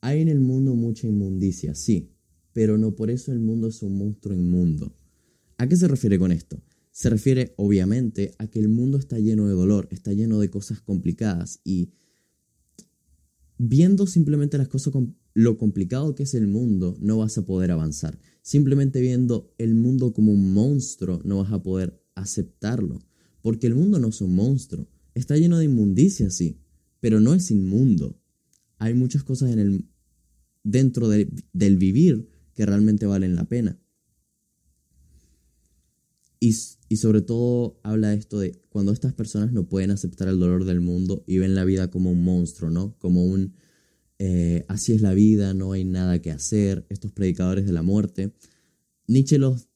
hay 0.00 0.20
en 0.20 0.28
el 0.28 0.40
mundo 0.40 0.74
mucha 0.74 1.06
inmundicia, 1.06 1.74
sí, 1.74 2.10
pero 2.52 2.76
no 2.76 2.94
por 2.94 3.10
eso 3.10 3.32
el 3.32 3.40
mundo 3.40 3.68
es 3.68 3.82
un 3.82 3.96
monstruo 3.96 4.34
inmundo. 4.34 4.94
¿A 5.56 5.68
qué 5.68 5.76
se 5.76 5.88
refiere 5.88 6.18
con 6.18 6.32
esto? 6.32 6.60
Se 6.94 7.10
refiere 7.10 7.54
obviamente 7.56 8.36
a 8.38 8.46
que 8.46 8.60
el 8.60 8.68
mundo 8.68 8.98
está 8.98 9.18
lleno 9.18 9.48
de 9.48 9.54
dolor, 9.54 9.88
está 9.90 10.12
lleno 10.12 10.38
de 10.38 10.48
cosas 10.48 10.80
complicadas 10.80 11.58
y 11.64 11.90
viendo 13.58 14.06
simplemente 14.06 14.58
las 14.58 14.68
cosas 14.68 14.94
lo 15.32 15.58
complicado 15.58 16.14
que 16.14 16.22
es 16.22 16.34
el 16.34 16.46
mundo, 16.46 16.96
no 17.00 17.18
vas 17.18 17.36
a 17.36 17.44
poder 17.44 17.72
avanzar. 17.72 18.20
Simplemente 18.42 19.00
viendo 19.00 19.52
el 19.58 19.74
mundo 19.74 20.12
como 20.12 20.30
un 20.30 20.54
monstruo, 20.54 21.20
no 21.24 21.38
vas 21.38 21.50
a 21.50 21.60
poder 21.60 22.00
aceptarlo. 22.14 23.00
Porque 23.42 23.66
el 23.66 23.74
mundo 23.74 23.98
no 23.98 24.10
es 24.10 24.20
un 24.20 24.36
monstruo. 24.36 24.88
Está 25.16 25.36
lleno 25.36 25.58
de 25.58 25.64
inmundicia, 25.64 26.30
sí, 26.30 26.60
pero 27.00 27.18
no 27.18 27.34
es 27.34 27.50
inmundo. 27.50 28.20
Hay 28.78 28.94
muchas 28.94 29.24
cosas 29.24 29.50
en 29.50 29.58
el, 29.58 29.88
dentro 30.62 31.08
del 31.08 31.76
vivir 31.76 32.28
que 32.54 32.64
realmente 32.64 33.04
valen 33.04 33.34
la 33.34 33.48
pena. 33.48 33.80
Y, 36.44 36.54
y, 36.94 36.96
sobre 36.96 37.22
todo 37.22 37.80
habla 37.82 38.14
esto 38.14 38.38
de 38.38 38.60
cuando 38.68 38.92
estas 38.92 39.12
personas 39.12 39.52
no 39.52 39.68
pueden 39.68 39.90
aceptar 39.90 40.28
el 40.28 40.38
dolor 40.38 40.64
del 40.64 40.80
mundo 40.80 41.24
y 41.26 41.38
ven 41.38 41.54
la 41.54 41.64
vida 41.64 41.90
como 41.90 42.12
un 42.12 42.22
monstruo, 42.22 42.70
¿no? 42.70 42.96
Como 42.98 43.24
un 43.24 43.54
eh, 44.18 44.64
así 44.68 44.92
es 44.92 45.02
la 45.02 45.12
vida, 45.12 45.54
no 45.54 45.72
hay 45.72 45.84
nada 45.84 46.22
que 46.22 46.30
hacer, 46.30 46.86
estos 46.88 47.12
predicadores 47.12 47.66
de 47.66 47.72
la 47.72 47.82
muerte. 47.82 48.32
Nietzsche 49.06 49.38
los, 49.38 49.68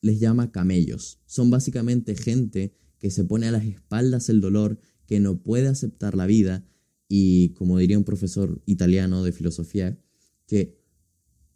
les 0.00 0.18
llama 0.18 0.50
camellos. 0.50 1.20
Son 1.26 1.50
básicamente 1.50 2.16
gente 2.16 2.74
que 2.98 3.10
se 3.10 3.24
pone 3.24 3.48
a 3.48 3.52
las 3.52 3.64
espaldas 3.64 4.28
el 4.28 4.40
dolor, 4.40 4.78
que 5.06 5.20
no 5.20 5.42
puede 5.42 5.68
aceptar 5.68 6.16
la 6.16 6.26
vida 6.26 6.66
y, 7.08 7.50
como 7.50 7.78
diría 7.78 7.98
un 7.98 8.04
profesor 8.04 8.62
italiano 8.66 9.22
de 9.22 9.32
filosofía, 9.32 9.98
que 10.46 10.78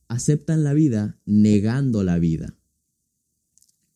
aceptan 0.09 0.63
la 0.63 0.75
vida 0.75 1.19
negando 1.25 2.05
la 2.05 2.19
vida. 2.19 2.58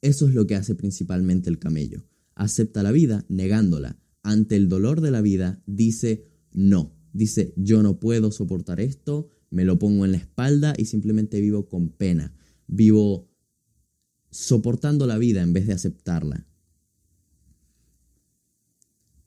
Eso 0.02 0.28
es 0.28 0.34
lo 0.34 0.46
que 0.46 0.56
hace 0.56 0.74
principalmente 0.74 1.48
el 1.48 1.58
camello. 1.58 2.04
Acepta 2.34 2.82
la 2.82 2.92
vida 2.92 3.24
negándola. 3.28 3.98
Ante 4.22 4.56
el 4.56 4.68
dolor 4.68 5.00
de 5.00 5.10
la 5.10 5.22
vida 5.22 5.62
dice 5.66 6.28
no 6.52 7.02
dice, 7.12 7.52
yo 7.56 7.82
no 7.82 8.00
puedo 8.00 8.30
soportar 8.30 8.80
esto, 8.80 9.28
me 9.50 9.64
lo 9.64 9.78
pongo 9.78 10.04
en 10.04 10.12
la 10.12 10.18
espalda 10.18 10.74
y 10.76 10.86
simplemente 10.86 11.40
vivo 11.40 11.68
con 11.68 11.90
pena, 11.90 12.34
vivo 12.66 13.30
soportando 14.30 15.06
la 15.06 15.18
vida 15.18 15.42
en 15.42 15.52
vez 15.52 15.66
de 15.66 15.74
aceptarla. 15.74 16.46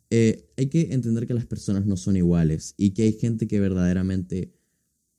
Eh, 0.10 0.51
hay 0.58 0.67
que 0.67 0.94
entender 0.94 1.27
que 1.27 1.34
las 1.34 1.46
personas 1.46 1.86
no 1.86 1.98
son 1.98 2.15
iguales 2.15 2.74
y 2.77 2.91
que 2.91 3.03
hay 3.03 3.13
gente 3.13 3.48
que 3.48 3.60
verdaderamente 3.60 4.55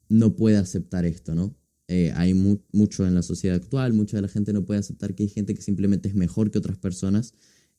no 0.08 0.36
puede 0.36 0.56
aceptar 0.56 1.04
esto, 1.04 1.34
¿no? 1.34 1.56
Eh, 1.88 2.12
hay 2.16 2.34
mucho 2.34 3.06
en 3.06 3.14
la 3.14 3.22
sociedad 3.22 3.56
actual, 3.56 3.92
mucha 3.92 4.16
de 4.16 4.22
la 4.22 4.28
gente 4.28 4.52
no 4.52 4.64
puede 4.64 4.80
aceptar 4.80 5.14
que 5.14 5.22
hay 5.22 5.28
gente 5.28 5.54
que 5.54 5.62
simplemente 5.62 6.08
es 6.08 6.14
mejor 6.14 6.50
que 6.50 6.58
otras 6.58 6.78
personas 6.78 7.34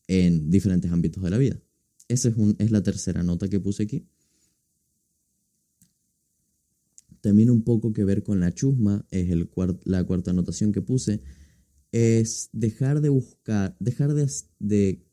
en 0.08 0.50
diferentes 0.50 0.92
ámbitos 0.92 1.24
de 1.24 1.30
la 1.30 1.38
vida. 1.38 1.60
Esa 2.08 2.30
es, 2.30 2.36
es 2.60 2.72
la 2.72 2.82
tercera 2.84 3.24
nota 3.24 3.50
que 3.50 3.60
puse 3.60 3.84
aquí. 3.84 4.08
también 7.28 7.50
un 7.50 7.64
poco 7.64 7.92
que 7.92 8.06
ver 8.06 8.24
con 8.24 8.40
la 8.40 8.54
chusma, 8.54 9.06
es 9.12 9.30
el 9.30 9.50
la 9.84 10.04
cuarta 10.06 10.32
anotación 10.32 10.72
que 10.72 10.82
puse, 10.82 11.22
es 11.92 12.50
dejar 12.54 13.02
de 13.02 13.10
buscar, 13.10 13.76
dejar 13.80 14.14
de, 14.14 14.32
de 14.60 15.06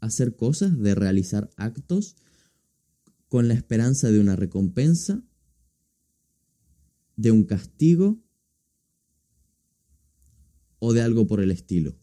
hacer 0.00 0.36
cosas, 0.36 0.78
de 0.78 0.94
realizar 0.94 1.50
actos 1.56 2.16
con 3.28 3.48
la 3.48 3.54
esperanza 3.54 4.10
de 4.10 4.20
una 4.20 4.36
recompensa, 4.36 5.24
de 7.16 7.32
un 7.32 7.42
castigo 7.42 8.22
o 10.78 10.92
de 10.92 11.02
algo 11.02 11.26
por 11.26 11.40
el 11.40 11.50
estilo. 11.50 11.96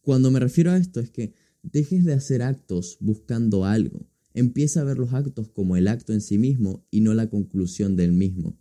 Cuando 0.00 0.30
me 0.30 0.40
refiero 0.40 0.70
a 0.70 0.76
esto 0.76 1.00
es 1.00 1.10
que 1.10 1.34
dejes 1.62 2.04
de 2.04 2.14
hacer 2.14 2.42
actos 2.42 2.98
buscando 3.00 3.64
algo. 3.64 4.06
Empieza 4.34 4.80
a 4.80 4.84
ver 4.84 4.98
los 4.98 5.12
actos 5.12 5.48
como 5.48 5.76
el 5.76 5.88
acto 5.88 6.12
en 6.12 6.20
sí 6.20 6.38
mismo 6.38 6.86
y 6.90 7.00
no 7.00 7.14
la 7.14 7.28
conclusión 7.28 7.96
del 7.96 8.12
mismo 8.12 8.56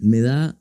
me 0.00 0.20
da 0.20 0.60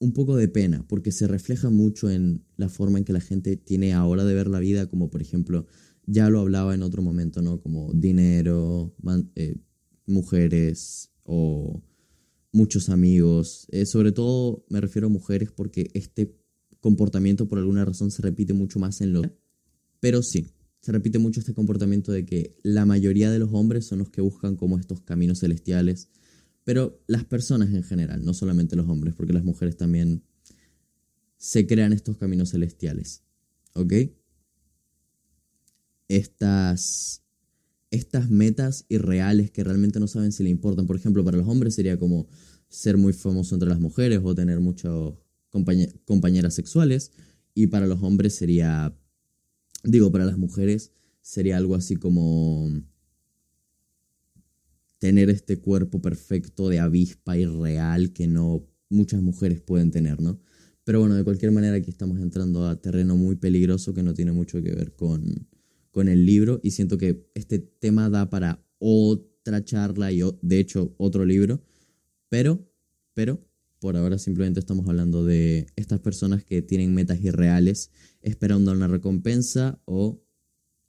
un 0.00 0.12
poco 0.12 0.36
de 0.36 0.48
pena 0.48 0.84
porque 0.88 1.12
se 1.12 1.28
refleja 1.28 1.70
mucho 1.70 2.10
en 2.10 2.44
la 2.56 2.68
forma 2.68 2.98
en 2.98 3.04
que 3.04 3.12
la 3.12 3.20
gente 3.20 3.56
tiene 3.56 3.92
ahora 3.94 4.24
de 4.24 4.34
ver 4.34 4.48
la 4.48 4.58
vida, 4.58 4.86
como 4.86 5.08
por 5.08 5.22
ejemplo, 5.22 5.66
ya 6.06 6.28
lo 6.28 6.40
hablaba 6.40 6.74
en 6.74 6.82
otro 6.82 7.00
momento, 7.00 7.40
¿no? 7.40 7.60
Como 7.60 7.92
dinero, 7.94 8.94
eh, 9.36 9.56
mujeres 10.06 11.12
o 11.22 11.80
muchos 12.52 12.88
amigos. 12.88 13.66
Eh, 13.70 13.86
sobre 13.86 14.12
todo 14.12 14.64
me 14.68 14.80
refiero 14.80 15.08
a 15.08 15.10
mujeres 15.10 15.50
porque 15.50 15.90
este 15.94 16.36
comportamiento 16.80 17.48
por 17.48 17.58
alguna 17.58 17.84
razón 17.84 18.10
se 18.10 18.22
repite 18.22 18.52
mucho 18.52 18.78
más 18.78 19.00
en 19.00 19.12
los... 19.12 19.26
Pero 20.00 20.22
sí, 20.22 20.48
se 20.80 20.92
repite 20.92 21.18
mucho 21.18 21.40
este 21.40 21.54
comportamiento 21.54 22.12
de 22.12 22.24
que 22.24 22.56
la 22.62 22.86
mayoría 22.86 23.30
de 23.30 23.38
los 23.38 23.50
hombres 23.52 23.86
son 23.86 24.00
los 24.00 24.10
que 24.10 24.20
buscan 24.20 24.56
como 24.56 24.78
estos 24.78 25.00
caminos 25.00 25.40
celestiales 25.40 26.08
pero 26.64 27.02
las 27.06 27.24
personas 27.24 27.70
en 27.70 27.82
general, 27.82 28.24
no 28.24 28.34
solamente 28.34 28.76
los 28.76 28.88
hombres, 28.88 29.14
porque 29.14 29.32
las 29.32 29.44
mujeres 29.44 29.76
también 29.76 30.22
se 31.36 31.66
crean 31.66 31.92
estos 31.92 32.18
caminos 32.18 32.50
celestiales. 32.50 33.22
¿Ok? 33.74 33.92
Estas, 36.08 37.21
estas 37.92 38.30
metas 38.30 38.86
irreales 38.88 39.50
que 39.50 39.62
realmente 39.62 40.00
no 40.00 40.08
saben 40.08 40.32
si 40.32 40.42
le 40.42 40.48
importan. 40.48 40.86
Por 40.86 40.96
ejemplo, 40.96 41.22
para 41.22 41.36
los 41.36 41.46
hombres 41.46 41.74
sería 41.74 41.98
como 41.98 42.26
ser 42.68 42.96
muy 42.96 43.12
famoso 43.12 43.54
entre 43.54 43.68
las 43.68 43.78
mujeres 43.78 44.20
o 44.24 44.34
tener 44.34 44.60
muchas 44.60 44.92
compañeras 46.06 46.54
sexuales. 46.54 47.12
Y 47.54 47.66
para 47.66 47.86
los 47.86 48.02
hombres 48.02 48.34
sería, 48.34 48.96
digo, 49.84 50.10
para 50.10 50.24
las 50.24 50.38
mujeres 50.38 50.90
sería 51.20 51.58
algo 51.58 51.74
así 51.74 51.96
como 51.96 52.72
tener 54.98 55.28
este 55.28 55.58
cuerpo 55.58 56.00
perfecto 56.00 56.70
de 56.70 56.78
avispa 56.78 57.36
irreal 57.36 58.14
que 58.14 58.26
no 58.26 58.66
muchas 58.88 59.20
mujeres 59.20 59.60
pueden 59.60 59.90
tener, 59.90 60.20
¿no? 60.22 60.40
Pero 60.84 61.00
bueno, 61.00 61.14
de 61.14 61.24
cualquier 61.24 61.52
manera 61.52 61.76
aquí 61.76 61.90
estamos 61.90 62.18
entrando 62.20 62.66
a 62.66 62.80
terreno 62.80 63.16
muy 63.16 63.36
peligroso 63.36 63.92
que 63.92 64.02
no 64.02 64.14
tiene 64.14 64.32
mucho 64.32 64.62
que 64.62 64.74
ver 64.74 64.94
con, 64.94 65.46
con 65.92 66.08
el 66.08 66.26
libro 66.26 66.58
y 66.62 66.72
siento 66.72 66.98
que 66.98 67.30
este 67.34 67.60
tema 67.60 68.10
da 68.10 68.28
para 68.28 68.66
otra 68.78 69.64
charla 69.64 70.10
y 70.10 70.22
de 70.40 70.58
hecho 70.58 70.94
otro 70.98 71.24
libro, 71.24 71.62
pero, 72.28 72.68
pero 73.14 73.46
por 73.78 73.96
ahora 73.96 74.18
simplemente 74.18 74.58
estamos 74.58 74.88
hablando 74.88 75.24
de 75.24 75.66
estas 75.76 76.00
personas 76.00 76.44
que 76.44 76.62
tienen 76.62 76.94
metas 76.94 77.22
irreales 77.22 77.90
esperando 78.22 78.72
una 78.72 78.88
recompensa 78.88 79.80
o 79.84 80.24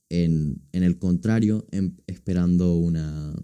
en, 0.09 0.61
en 0.71 0.83
el 0.83 0.97
contrario, 0.97 1.67
en, 1.71 2.01
esperando 2.07 2.75
una, 2.75 3.35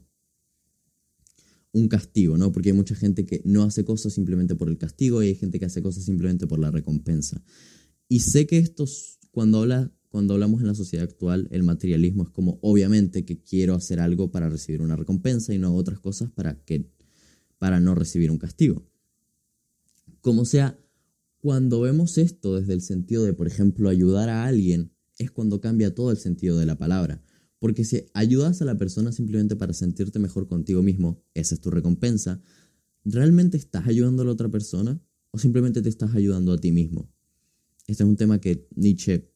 un 1.72 1.88
castigo, 1.88 2.38
¿no? 2.38 2.52
Porque 2.52 2.70
hay 2.70 2.76
mucha 2.76 2.96
gente 2.96 3.26
que 3.26 3.42
no 3.46 3.64
hace 3.64 3.84
cosas 3.84 4.14
simplemente 4.14 4.56
por 4.56 4.70
el 4.70 4.78
castigo 4.78 5.22
y 5.22 5.28
hay 5.28 5.36
gente 5.36 5.60
que 5.60 5.66
hace 5.66 5.82
cosas 5.82 6.06
simplemente 6.06 6.48
por 6.48 6.60
la 6.60 6.72
recompensa. 6.72 7.44
Y 8.08 8.22
sé 8.22 8.48
que 8.48 8.58
estos, 8.58 9.20
cuando, 9.32 9.60
habla, 9.60 9.92
cuando 10.10 10.34
hablamos 10.34 10.62
en 10.62 10.68
la 10.68 10.76
sociedad 10.76 11.08
actual, 11.08 11.48
el 11.52 11.64
materialismo 11.64 12.24
es 12.24 12.30
como, 12.30 12.60
obviamente, 12.62 13.26
que 13.26 13.42
quiero 13.42 13.76
hacer 13.76 14.00
algo 14.00 14.32
para 14.32 14.50
recibir 14.50 14.82
una 14.82 14.96
recompensa 14.96 15.54
y 15.54 15.60
no 15.60 15.76
otras 15.76 16.00
cosas 16.00 16.32
para, 16.32 16.56
que, 16.66 16.90
para 17.60 17.80
no 17.80 17.94
recibir 17.94 18.32
un 18.32 18.40
castigo. 18.40 18.88
Como 20.22 20.46
sea, 20.46 20.80
cuando 21.40 21.80
vemos 21.82 22.18
esto 22.18 22.60
desde 22.60 22.74
el 22.74 22.82
sentido 22.82 23.24
de, 23.24 23.34
por 23.34 23.48
ejemplo, 23.48 23.88
ayudar 23.88 24.30
a 24.30 24.46
alguien, 24.46 24.92
es 25.20 25.32
cuando 25.32 25.62
cambia 25.62 25.94
todo 25.94 26.12
el 26.12 26.18
sentido 26.18 26.58
de 26.58 26.66
la 26.66 26.78
palabra. 26.78 27.22
Porque 27.60 27.86
si 27.86 28.06
ayudas 28.14 28.62
a 28.62 28.66
la 28.66 28.78
persona 28.78 29.12
simplemente 29.12 29.56
para 29.56 29.74
sentirte 29.74 30.18
mejor 30.18 30.48
contigo 30.48 30.82
mismo, 30.82 31.22
esa 31.34 31.56
es 31.56 31.62
tu 31.62 31.70
recompensa, 31.70 32.42
¿realmente 33.04 33.58
estás 33.58 33.88
ayudando 33.88 34.24
a 34.24 34.26
la 34.26 34.32
otra 34.32 34.50
persona 34.50 35.02
o 35.32 35.38
simplemente 35.38 35.82
te 35.82 35.90
estás 35.90 36.16
ayudando 36.16 36.54
a 36.54 36.58
ti 36.58 36.72
mismo? 36.72 37.12
Este 37.86 38.04
es 38.04 38.10
un 38.10 38.16
tema 38.16 38.40
que 38.40 38.68
Nietzsche 38.76 39.29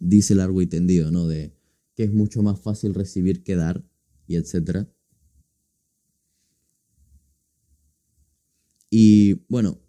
dice 0.00 0.34
largo 0.34 0.62
y 0.62 0.66
tendido, 0.66 1.10
¿no? 1.10 1.26
De 1.26 1.54
que 1.94 2.04
es 2.04 2.12
mucho 2.12 2.42
más 2.42 2.60
fácil 2.60 2.94
recibir 2.94 3.42
que 3.42 3.56
dar 3.56 3.84
y 4.26 4.36
etcétera. 4.36 4.88
Y 8.90 9.44
bueno, 9.48 9.80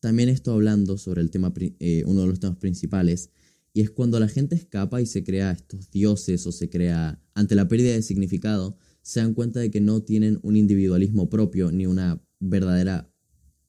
también 0.00 0.28
estoy 0.28 0.54
hablando 0.54 0.98
sobre 0.98 1.22
el 1.22 1.30
tema, 1.30 1.52
eh, 1.58 2.04
uno 2.06 2.22
de 2.22 2.26
los 2.26 2.40
temas 2.40 2.58
principales, 2.58 3.30
y 3.72 3.80
es 3.80 3.90
cuando 3.90 4.20
la 4.20 4.28
gente 4.28 4.54
escapa 4.54 5.00
y 5.00 5.06
se 5.06 5.24
crea 5.24 5.50
estos 5.50 5.90
dioses 5.90 6.46
o 6.46 6.52
se 6.52 6.70
crea, 6.70 7.20
ante 7.34 7.54
la 7.54 7.68
pérdida 7.68 7.92
de 7.92 8.02
significado, 8.02 8.78
se 9.02 9.20
dan 9.20 9.34
cuenta 9.34 9.60
de 9.60 9.70
que 9.70 9.80
no 9.80 10.02
tienen 10.02 10.38
un 10.42 10.56
individualismo 10.56 11.28
propio 11.28 11.72
ni 11.72 11.86
una 11.86 12.22
verdadera 12.38 13.12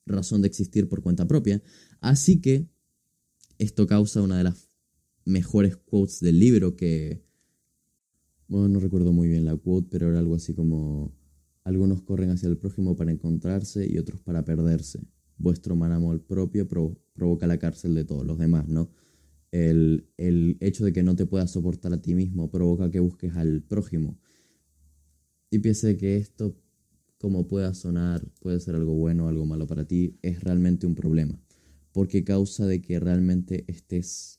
razón 0.05 0.41
de 0.41 0.47
existir 0.47 0.87
por 0.87 1.01
cuenta 1.01 1.27
propia. 1.27 1.61
Así 1.99 2.39
que 2.39 2.69
esto 3.57 3.87
causa 3.87 4.21
una 4.21 4.37
de 4.37 4.43
las 4.43 4.64
mejores 5.25 5.75
quotes 5.75 6.19
del 6.21 6.39
libro 6.39 6.75
que... 6.75 7.23
Bueno, 8.47 8.69
no 8.69 8.79
recuerdo 8.79 9.11
muy 9.11 9.27
bien 9.27 9.43
la 9.43 9.57
quote, 9.57 9.87
pero 9.89 10.09
era 10.09 10.19
algo 10.19 10.35
así 10.35 10.53
como... 10.53 11.13
Algunos 11.63 12.03
corren 12.03 12.29
hacia 12.29 12.47
el 12.47 12.57
prójimo 12.57 12.95
para 12.95 13.11
encontrarse 13.11 13.91
y 13.91 13.97
otros 13.97 14.21
para 14.21 14.45
perderse. 14.45 14.99
Vuestro 15.37 15.75
mal 15.75 15.91
amor 15.91 16.23
propio 16.23 16.67
provoca 16.67 17.47
la 17.47 17.57
cárcel 17.57 17.95
de 17.95 18.05
todos 18.05 18.23
los 18.23 18.37
demás, 18.37 18.67
¿no? 18.67 18.91
El, 19.51 20.07
el 20.17 20.57
hecho 20.59 20.85
de 20.85 20.93
que 20.93 21.01
no 21.01 21.15
te 21.15 21.25
puedas 21.25 21.49
soportar 21.49 21.91
a 21.91 22.01
ti 22.01 22.13
mismo 22.13 22.51
provoca 22.51 22.91
que 22.91 22.99
busques 22.99 23.35
al 23.35 23.63
prójimo. 23.63 24.19
Y 25.49 25.59
piense 25.59 25.97
que 25.97 26.17
esto, 26.17 26.55
como 27.17 27.47
pueda 27.47 27.73
sonar, 27.73 28.29
puede 28.41 28.59
ser 28.59 28.75
algo 28.75 28.93
bueno 28.93 29.25
o 29.25 29.29
algo 29.29 29.45
malo 29.45 29.65
para 29.65 29.87
ti, 29.87 30.19
es 30.21 30.43
realmente 30.43 30.85
un 30.85 30.93
problema. 30.93 31.41
Porque 31.93 32.23
causa 32.23 32.67
de 32.67 32.81
que 32.81 32.99
realmente 32.99 33.65
estés 33.67 34.34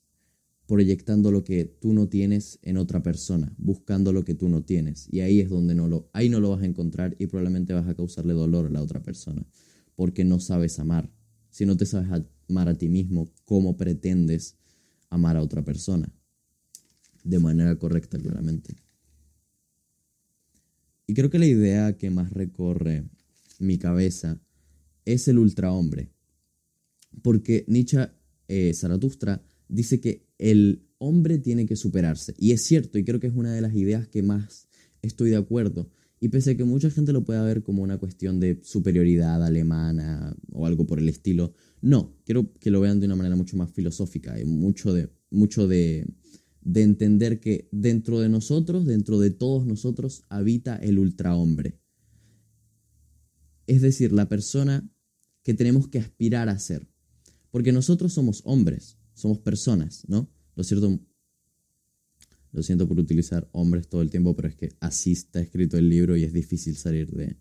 proyectando 0.66 1.30
lo 1.30 1.44
que 1.44 1.64
tú 1.64 1.92
no 1.92 2.08
tienes 2.08 2.58
en 2.62 2.76
otra 2.76 3.02
persona, 3.02 3.54
buscando 3.56 4.12
lo 4.12 4.24
que 4.24 4.34
tú 4.34 4.48
no 4.48 4.64
tienes. 4.64 5.06
Y 5.10 5.20
ahí 5.20 5.40
es 5.40 5.48
donde 5.48 5.74
no 5.74 5.86
lo, 5.88 6.10
ahí 6.12 6.28
no 6.28 6.40
lo 6.40 6.50
vas 6.50 6.62
a 6.62 6.66
encontrar 6.66 7.14
y 7.18 7.26
probablemente 7.26 7.72
vas 7.72 7.88
a 7.88 7.94
causarle 7.94 8.34
dolor 8.34 8.66
a 8.66 8.70
la 8.70 8.82
otra 8.82 9.02
persona, 9.02 9.46
porque 9.94 10.24
no 10.24 10.40
sabes 10.40 10.78
amar. 10.78 11.10
Si 11.50 11.64
no 11.64 11.76
te 11.76 11.86
sabes 11.86 12.08
amar 12.48 12.68
a 12.68 12.76
ti 12.76 12.88
mismo, 12.88 13.32
¿cómo 13.44 13.76
pretendes 13.76 14.56
amar 15.08 15.36
a 15.36 15.42
otra 15.42 15.64
persona? 15.64 16.12
De 17.22 17.38
manera 17.38 17.76
correcta, 17.78 18.18
claramente. 18.18 18.76
Y 21.06 21.14
creo 21.14 21.30
que 21.30 21.38
la 21.38 21.46
idea 21.46 21.96
que 21.96 22.10
más 22.10 22.32
recorre 22.32 23.08
mi 23.60 23.78
cabeza 23.78 24.40
es 25.04 25.28
el 25.28 25.38
ultrahombre. 25.38 26.10
Porque 27.22 27.64
Nietzsche, 27.68 28.10
eh, 28.48 28.74
Zaratustra, 28.74 29.42
dice 29.68 30.00
que 30.00 30.26
el 30.38 30.86
hombre 30.98 31.38
tiene 31.38 31.66
que 31.66 31.76
superarse. 31.76 32.34
Y 32.38 32.52
es 32.52 32.62
cierto, 32.64 32.98
y 32.98 33.04
creo 33.04 33.20
que 33.20 33.26
es 33.26 33.34
una 33.34 33.52
de 33.52 33.60
las 33.60 33.74
ideas 33.74 34.08
que 34.08 34.22
más 34.22 34.68
estoy 35.02 35.30
de 35.30 35.36
acuerdo. 35.36 35.90
Y 36.18 36.28
pese 36.28 36.52
a 36.52 36.56
que 36.56 36.64
mucha 36.64 36.90
gente 36.90 37.12
lo 37.12 37.24
pueda 37.24 37.42
ver 37.42 37.62
como 37.62 37.82
una 37.82 37.98
cuestión 37.98 38.40
de 38.40 38.60
superioridad 38.62 39.44
alemana 39.44 40.34
o 40.50 40.66
algo 40.66 40.86
por 40.86 40.98
el 40.98 41.08
estilo, 41.08 41.52
no, 41.82 42.16
quiero 42.24 42.52
que 42.54 42.70
lo 42.70 42.80
vean 42.80 43.00
de 43.00 43.06
una 43.06 43.16
manera 43.16 43.36
mucho 43.36 43.56
más 43.56 43.70
filosófica, 43.70 44.32
hay 44.32 44.46
mucho 44.46 44.94
de, 44.94 45.10
mucho 45.30 45.68
de, 45.68 46.06
de 46.62 46.82
entender 46.82 47.38
que 47.38 47.68
dentro 47.70 48.18
de 48.20 48.30
nosotros, 48.30 48.86
dentro 48.86 49.20
de 49.20 49.30
todos 49.30 49.66
nosotros, 49.66 50.24
habita 50.30 50.76
el 50.76 50.98
ultrahombre. 50.98 51.78
Es 53.66 53.82
decir, 53.82 54.12
la 54.12 54.28
persona 54.28 54.90
que 55.42 55.54
tenemos 55.54 55.88
que 55.88 55.98
aspirar 55.98 56.48
a 56.48 56.58
ser. 56.58 56.88
Porque 57.50 57.72
nosotros 57.72 58.12
somos 58.12 58.42
hombres, 58.44 58.98
somos 59.16 59.38
personas, 59.38 60.04
¿no? 60.08 60.30
Lo 60.54 60.62
cierto, 60.62 61.00
lo 62.52 62.62
siento 62.62 62.86
por 62.86 63.00
utilizar 63.00 63.48
hombres 63.52 63.88
todo 63.88 64.02
el 64.02 64.10
tiempo, 64.10 64.36
pero 64.36 64.48
es 64.48 64.54
que 64.56 64.76
así 64.78 65.12
está 65.12 65.40
escrito 65.40 65.78
el 65.78 65.88
libro 65.88 66.16
y 66.16 66.24
es 66.24 66.32
difícil 66.32 66.76
salir 66.76 67.10
de, 67.10 67.36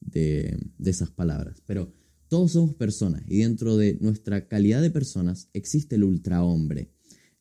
de, 0.00 0.58
esas 0.84 1.10
palabras. 1.10 1.62
Pero 1.66 1.92
todos 2.28 2.52
somos 2.52 2.74
personas 2.74 3.22
y 3.26 3.38
dentro 3.38 3.76
de 3.76 3.98
nuestra 4.00 4.48
calidad 4.48 4.82
de 4.82 4.90
personas 4.90 5.48
existe 5.54 5.96
el 5.96 6.04
ultrahombre. 6.04 6.92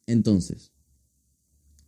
Entonces, 0.08 0.72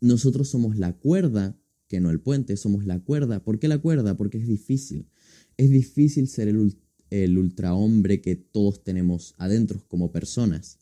nosotros 0.02 0.50
somos 0.50 0.78
la 0.78 0.98
cuerda, 0.98 1.58
que 1.88 2.02
no 2.02 2.10
el 2.10 2.20
puente, 2.20 2.58
somos 2.58 2.86
la 2.86 3.00
cuerda. 3.00 3.44
¿Por 3.44 3.58
qué 3.60 3.70
la 3.70 3.78
cuerda? 3.78 4.18
Porque 4.18 4.38
es 4.38 4.48
difícil. 4.48 5.08
Es 5.56 5.70
difícil 5.70 6.28
ser 6.28 6.50
el, 6.50 6.78
el 7.10 7.38
ultrahombre 7.38 8.22
que 8.22 8.36
todos 8.36 8.84
tenemos 8.84 9.34
adentro 9.38 9.82
como 9.88 10.12
personas. 10.12 10.80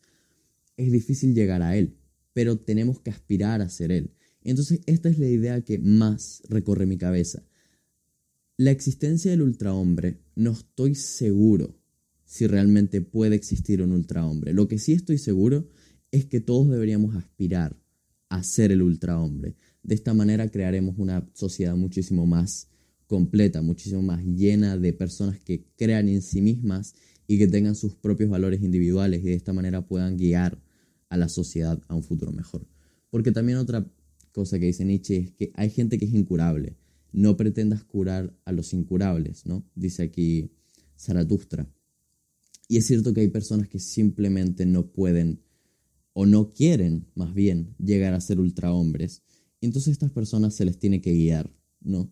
Es 0.77 0.91
difícil 0.91 1.33
llegar 1.33 1.62
a 1.62 1.75
él 1.77 1.97
pero 2.33 2.57
tenemos 2.57 2.99
que 2.99 3.12
aspirar 3.12 3.62
a 3.62 3.69
ser 3.69 3.91
Él. 3.91 4.12
Entonces, 4.43 4.81
esta 4.88 5.09
es 5.09 5.19
la 5.19 5.29
idea 5.29 5.62
que 5.62 5.79
más 5.79 6.43
recorre 6.49 6.86
mi 6.86 6.97
cabeza. 6.97 7.43
La 8.57 8.71
existencia 8.71 9.31
del 9.31 9.41
ultrahombre, 9.41 10.19
no 10.36 10.51
estoy 10.51 10.95
seguro 10.95 11.79
si 12.25 12.47
realmente 12.47 13.01
puede 13.01 13.36
existir 13.36 13.81
un 13.81 13.91
ultrahombre. 13.91 14.53
Lo 14.53 14.67
que 14.67 14.79
sí 14.79 14.93
estoy 14.93 15.17
seguro 15.17 15.69
es 16.12 16.25
que 16.25 16.39
todos 16.39 16.69
deberíamos 16.69 17.15
aspirar 17.15 17.79
a 18.29 18.43
ser 18.43 18.71
el 18.71 18.81
ultrahombre. 18.81 19.55
De 19.83 19.95
esta 19.95 20.13
manera 20.13 20.49
crearemos 20.49 20.95
una 20.97 21.29
sociedad 21.33 21.75
muchísimo 21.75 22.25
más 22.25 22.67
completa, 23.07 23.62
muchísimo 23.62 24.01
más 24.01 24.23
llena 24.25 24.77
de 24.77 24.93
personas 24.93 25.39
que 25.39 25.65
crean 25.75 26.09
en 26.09 26.21
sí 26.21 26.41
mismas 26.41 26.95
y 27.27 27.38
que 27.38 27.47
tengan 27.47 27.75
sus 27.75 27.95
propios 27.95 28.29
valores 28.29 28.62
individuales 28.62 29.21
y 29.21 29.27
de 29.27 29.36
esta 29.36 29.53
manera 29.53 29.86
puedan 29.86 30.17
guiar 30.17 30.62
a 31.09 31.17
la 31.17 31.29
sociedad 31.29 31.81
a 31.88 31.95
un 31.95 32.03
futuro 32.03 32.31
mejor. 32.31 32.67
Porque 33.09 33.31
también 33.31 33.57
otra 33.57 33.89
cosa 34.31 34.59
que 34.59 34.65
dice 34.65 34.86
Nietzsche 34.86 35.17
es 35.17 35.31
que 35.31 35.51
hay 35.55 35.69
gente 35.69 35.97
que 35.97 36.05
es 36.05 36.13
incurable. 36.13 36.77
No 37.12 37.38
pretendas 37.38 37.83
curar 37.83 38.36
a 38.45 38.51
los 38.51 38.73
incurables, 38.73 39.45
¿no? 39.45 39.63
Dice 39.75 40.03
aquí 40.03 40.51
Zaratustra. 40.97 41.71
Y 42.67 42.77
es 42.77 42.88
cierto 42.88 43.13
que 43.13 43.21
hay 43.21 43.27
personas 43.27 43.67
que 43.67 43.79
simplemente 43.79 44.65
no 44.65 44.88
pueden 44.88 45.43
o 46.13 46.25
no 46.25 46.49
quieren, 46.49 47.07
más 47.15 47.33
bien, 47.33 47.75
llegar 47.77 48.13
a 48.13 48.21
ser 48.21 48.39
ultrahombres. 48.39 49.21
Entonces 49.62 49.89
a 49.89 49.91
estas 49.91 50.12
personas 50.12 50.55
se 50.55 50.65
les 50.65 50.79
tiene 50.79 51.01
que 51.01 51.13
guiar, 51.13 51.51
¿no? 51.81 52.12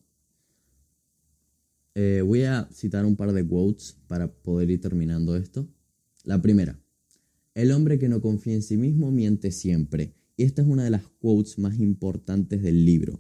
Eh, 1.94 2.22
voy 2.26 2.44
a 2.44 2.70
citar 2.74 3.06
un 3.06 3.16
par 3.16 3.34
de 3.34 3.46
quotes 3.46 3.98
para 4.08 4.32
poder 4.32 4.70
ir 4.70 4.80
terminando 4.80 5.36
esto. 5.36 5.68
La 6.24 6.42
primera, 6.42 6.80
el 7.54 7.72
hombre 7.72 8.00
que 8.00 8.08
no 8.08 8.22
confía 8.22 8.54
en 8.54 8.62
sí 8.62 8.78
mismo 8.78 9.12
miente 9.12 9.52
siempre. 9.52 10.14
Y 10.38 10.44
esta 10.44 10.62
es 10.62 10.68
una 10.68 10.84
de 10.84 10.90
las 10.90 11.04
quotes 11.20 11.60
más 11.60 11.80
importantes 11.80 12.62
del 12.62 12.86
libro. 12.86 13.20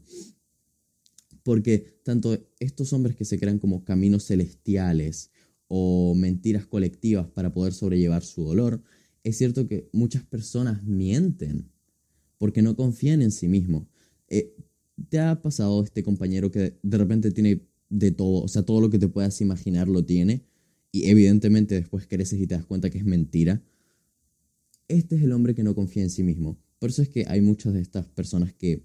Porque 1.44 2.00
tanto 2.04 2.38
estos 2.60 2.94
hombres 2.94 3.16
que 3.16 3.26
se 3.26 3.40
crean 3.40 3.60
como 3.60 3.84
caminos 3.84 4.26
celestiales 4.28 5.32
o 5.68 6.16
mentiras 6.16 6.66
colectivas 6.66 7.28
para 7.28 7.54
poder 7.54 7.74
sobrellevar 7.74 8.24
su 8.24 8.44
dolor, 8.44 8.82
es 9.24 9.38
cierto 9.38 9.68
que 9.68 9.90
muchas 9.92 10.24
personas 10.24 10.84
mienten 10.84 11.70
porque 12.38 12.62
no 12.62 12.76
confían 12.76 13.22
en 13.22 13.32
sí 13.32 13.48
mismo. 13.48 13.88
Eh, 14.28 14.56
¿Te 15.10 15.20
ha 15.20 15.42
pasado 15.42 15.84
este 15.84 16.04
compañero 16.04 16.52
que 16.52 16.80
de 16.82 16.98
repente 16.98 17.32
tiene 17.32 17.68
de 17.92 18.10
todo, 18.12 18.42
o 18.44 18.48
sea, 18.48 18.64
todo 18.64 18.82
lo 18.82 18.90
que 18.90 18.98
te 18.98 19.08
puedas 19.08 19.40
imaginar 19.42 19.88
lo 19.88 20.04
tiene 20.04 20.44
y 20.92 21.10
evidentemente 21.10 21.76
después 21.76 22.08
creces 22.08 22.40
y 22.42 22.48
te 22.48 22.56
das 22.56 22.66
cuenta 22.66 22.90
que 22.90 22.98
es 22.98 23.06
mentira? 23.06 23.62
este 24.98 25.16
es 25.16 25.24
el 25.24 25.32
hombre 25.32 25.56
que 25.56 25.64
no 25.64 25.76
confía 25.76 26.04
en 26.04 26.10
sí 26.10 26.24
mismo. 26.24 26.60
Por 26.80 26.90
eso 26.90 27.02
es 27.02 27.10
que 27.10 27.26
hay 27.28 27.42
muchas 27.42 27.74
de 27.74 27.82
estas 27.82 28.08
personas 28.08 28.54
que, 28.54 28.84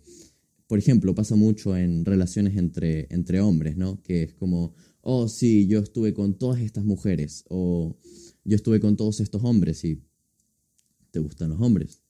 por 0.66 0.78
ejemplo, 0.78 1.14
pasa 1.14 1.36
mucho 1.36 1.76
en 1.76 2.04
relaciones 2.04 2.56
entre, 2.56 3.06
entre 3.10 3.40
hombres, 3.40 3.76
¿no? 3.76 4.02
Que 4.02 4.24
es 4.24 4.34
como, 4.34 4.74
oh, 5.00 5.28
sí, 5.28 5.66
yo 5.66 5.80
estuve 5.80 6.14
con 6.14 6.38
todas 6.38 6.60
estas 6.60 6.84
mujeres, 6.84 7.44
o 7.48 7.96
yo 8.44 8.56
estuve 8.56 8.80
con 8.80 8.96
todos 8.96 9.20
estos 9.20 9.42
hombres 9.44 9.84
y 9.84 10.02
te 11.10 11.18
gustan 11.18 11.50
los 11.50 11.60
hombres. 11.60 12.02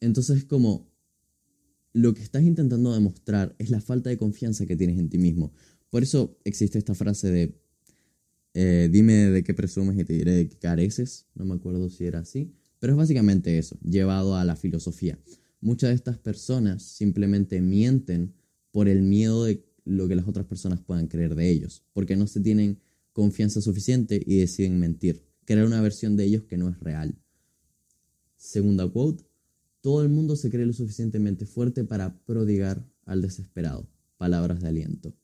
Entonces 0.00 0.38
es 0.38 0.44
como, 0.44 0.88
lo 1.92 2.14
que 2.14 2.22
estás 2.22 2.42
intentando 2.42 2.92
demostrar 2.92 3.54
es 3.58 3.70
la 3.70 3.80
falta 3.80 4.10
de 4.10 4.18
confianza 4.18 4.66
que 4.66 4.76
tienes 4.76 4.98
en 4.98 5.08
ti 5.08 5.18
mismo. 5.18 5.52
Por 5.90 6.02
eso 6.02 6.38
existe 6.44 6.78
esta 6.78 6.94
frase 6.94 7.30
de, 7.30 7.60
eh, 8.54 8.88
dime 8.90 9.14
de 9.14 9.42
qué 9.44 9.54
presumes 9.54 9.98
y 9.98 10.04
te 10.04 10.12
diré 10.12 10.32
de 10.32 10.48
qué 10.48 10.56
careces. 10.56 11.26
No 11.34 11.44
me 11.44 11.54
acuerdo 11.54 11.88
si 11.88 12.04
era 12.04 12.20
así. 12.20 12.52
Pero 12.78 12.92
es 12.92 12.96
básicamente 12.98 13.58
eso, 13.58 13.78
llevado 13.82 14.36
a 14.36 14.44
la 14.44 14.56
filosofía. 14.56 15.18
Muchas 15.60 15.90
de 15.90 15.96
estas 15.96 16.18
personas 16.18 16.82
simplemente 16.82 17.60
mienten 17.60 18.34
por 18.70 18.88
el 18.88 19.02
miedo 19.02 19.44
de 19.44 19.64
lo 19.84 20.08
que 20.08 20.16
las 20.16 20.28
otras 20.28 20.46
personas 20.46 20.80
puedan 20.80 21.06
creer 21.06 21.34
de 21.34 21.48
ellos, 21.50 21.84
porque 21.92 22.16
no 22.16 22.26
se 22.26 22.40
tienen 22.40 22.80
confianza 23.12 23.60
suficiente 23.62 24.22
y 24.24 24.38
deciden 24.38 24.78
mentir, 24.78 25.24
crear 25.46 25.66
una 25.66 25.80
versión 25.80 26.16
de 26.16 26.24
ellos 26.24 26.42
que 26.44 26.58
no 26.58 26.68
es 26.68 26.78
real. 26.80 27.16
Segunda 28.36 28.86
quote, 28.86 29.24
todo 29.80 30.02
el 30.02 30.10
mundo 30.10 30.36
se 30.36 30.50
cree 30.50 30.66
lo 30.66 30.72
suficientemente 30.72 31.46
fuerte 31.46 31.84
para 31.84 32.18
prodigar 32.24 32.84
al 33.04 33.22
desesperado. 33.22 33.88
Palabras 34.18 34.60
de 34.60 34.68
aliento. 34.68 35.14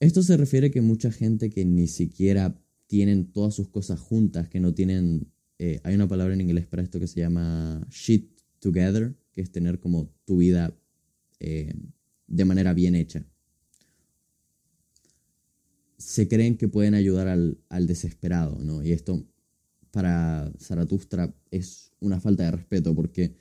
Esto 0.00 0.22
se 0.22 0.36
refiere 0.36 0.68
a 0.68 0.70
que 0.70 0.80
mucha 0.80 1.10
gente 1.10 1.50
que 1.50 1.64
ni 1.64 1.86
siquiera 1.86 2.60
tienen 2.86 3.32
todas 3.32 3.54
sus 3.54 3.68
cosas 3.68 3.98
juntas, 3.98 4.48
que 4.48 4.60
no 4.60 4.74
tienen 4.74 5.32
eh, 5.58 5.80
hay 5.84 5.94
una 5.94 6.08
palabra 6.08 6.34
en 6.34 6.42
inglés 6.42 6.66
para 6.66 6.82
esto 6.82 7.00
que 7.00 7.06
se 7.06 7.20
llama 7.20 7.86
shit 7.90 8.30
together, 8.58 9.16
que 9.32 9.40
es 9.40 9.50
tener 9.50 9.80
como 9.80 10.10
tu 10.24 10.38
vida 10.38 10.76
eh, 11.40 11.74
de 12.26 12.44
manera 12.44 12.74
bien 12.74 12.94
hecha. 12.94 13.24
se 15.98 16.28
creen 16.28 16.56
que 16.56 16.68
pueden 16.68 16.94
ayudar 16.94 17.26
al, 17.26 17.58
al 17.68 17.86
desesperado, 17.86 18.58
¿no? 18.62 18.82
Y 18.82 18.92
esto 18.92 19.26
para 19.90 20.52
Zaratustra 20.60 21.34
es 21.50 21.92
una 22.00 22.20
falta 22.20 22.44
de 22.44 22.50
respeto 22.50 22.94
porque 22.94 23.34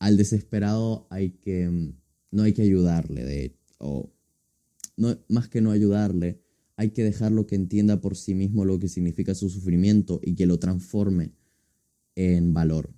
al 0.00 0.16
desesperado 0.16 1.06
hay 1.08 1.30
que, 1.30 1.68
mm, 1.68 1.92
no 2.32 2.42
hay 2.42 2.52
que 2.52 2.62
ayudarle, 2.62 3.24
de, 3.24 3.56
o 3.78 4.12
no, 4.96 5.18
más 5.28 5.48
que 5.48 5.60
no 5.60 5.70
ayudarle, 5.70 6.40
hay 6.76 6.90
que 6.90 7.04
dejarlo 7.04 7.46
que 7.46 7.54
entienda 7.54 8.00
por 8.00 8.16
sí 8.16 8.34
mismo 8.34 8.64
lo 8.64 8.78
que 8.78 8.88
significa 8.88 9.34
su 9.34 9.48
sufrimiento 9.48 10.20
y 10.22 10.34
que 10.34 10.46
lo 10.46 10.58
transforme 10.58 11.32
en 12.16 12.52
valor. 12.52 12.92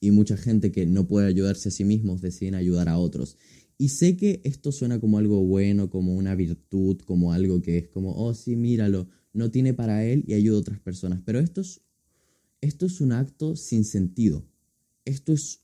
Y 0.00 0.10
mucha 0.10 0.36
gente 0.36 0.70
que 0.70 0.86
no 0.86 1.06
puede 1.08 1.26
ayudarse 1.26 1.68
a 1.68 1.72
sí 1.72 1.84
mismos 1.84 2.20
deciden 2.20 2.54
ayudar 2.54 2.88
a 2.88 2.98
otros. 2.98 3.36
Y 3.76 3.90
sé 3.90 4.16
que 4.16 4.40
esto 4.44 4.72
suena 4.72 5.00
como 5.00 5.18
algo 5.18 5.44
bueno, 5.44 5.90
como 5.90 6.14
una 6.14 6.34
virtud, 6.34 6.98
como 7.04 7.32
algo 7.32 7.60
que 7.62 7.78
es 7.78 7.88
como, 7.88 8.12
oh 8.14 8.34
sí, 8.34 8.56
míralo, 8.56 9.08
no 9.32 9.50
tiene 9.50 9.74
para 9.74 10.04
él 10.04 10.24
y 10.26 10.34
ayuda 10.34 10.56
a 10.56 10.60
otras 10.60 10.80
personas. 10.80 11.22
Pero 11.24 11.38
esto 11.38 11.60
es, 11.60 11.80
esto 12.60 12.86
es 12.86 13.00
un 13.00 13.12
acto 13.12 13.54
sin 13.54 13.84
sentido. 13.84 14.44
Esto 15.04 15.32
es 15.32 15.62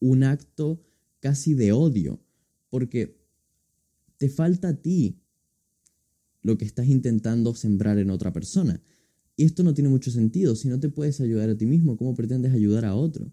un 0.00 0.24
acto 0.24 0.82
casi 1.20 1.54
de 1.54 1.72
odio, 1.72 2.20
porque 2.68 3.16
te 4.18 4.28
falta 4.28 4.68
a 4.68 4.76
ti 4.76 5.20
lo 6.42 6.56
que 6.56 6.64
estás 6.64 6.86
intentando 6.86 7.54
sembrar 7.54 7.98
en 7.98 8.10
otra 8.10 8.32
persona. 8.32 8.80
Y 9.36 9.44
esto 9.44 9.62
no 9.62 9.74
tiene 9.74 9.90
mucho 9.90 10.10
sentido. 10.10 10.54
Si 10.54 10.68
no 10.68 10.80
te 10.80 10.88
puedes 10.88 11.20
ayudar 11.20 11.50
a 11.50 11.56
ti 11.56 11.66
mismo, 11.66 11.96
¿cómo 11.96 12.14
pretendes 12.14 12.52
ayudar 12.52 12.84
a 12.84 12.94
otro? 12.94 13.32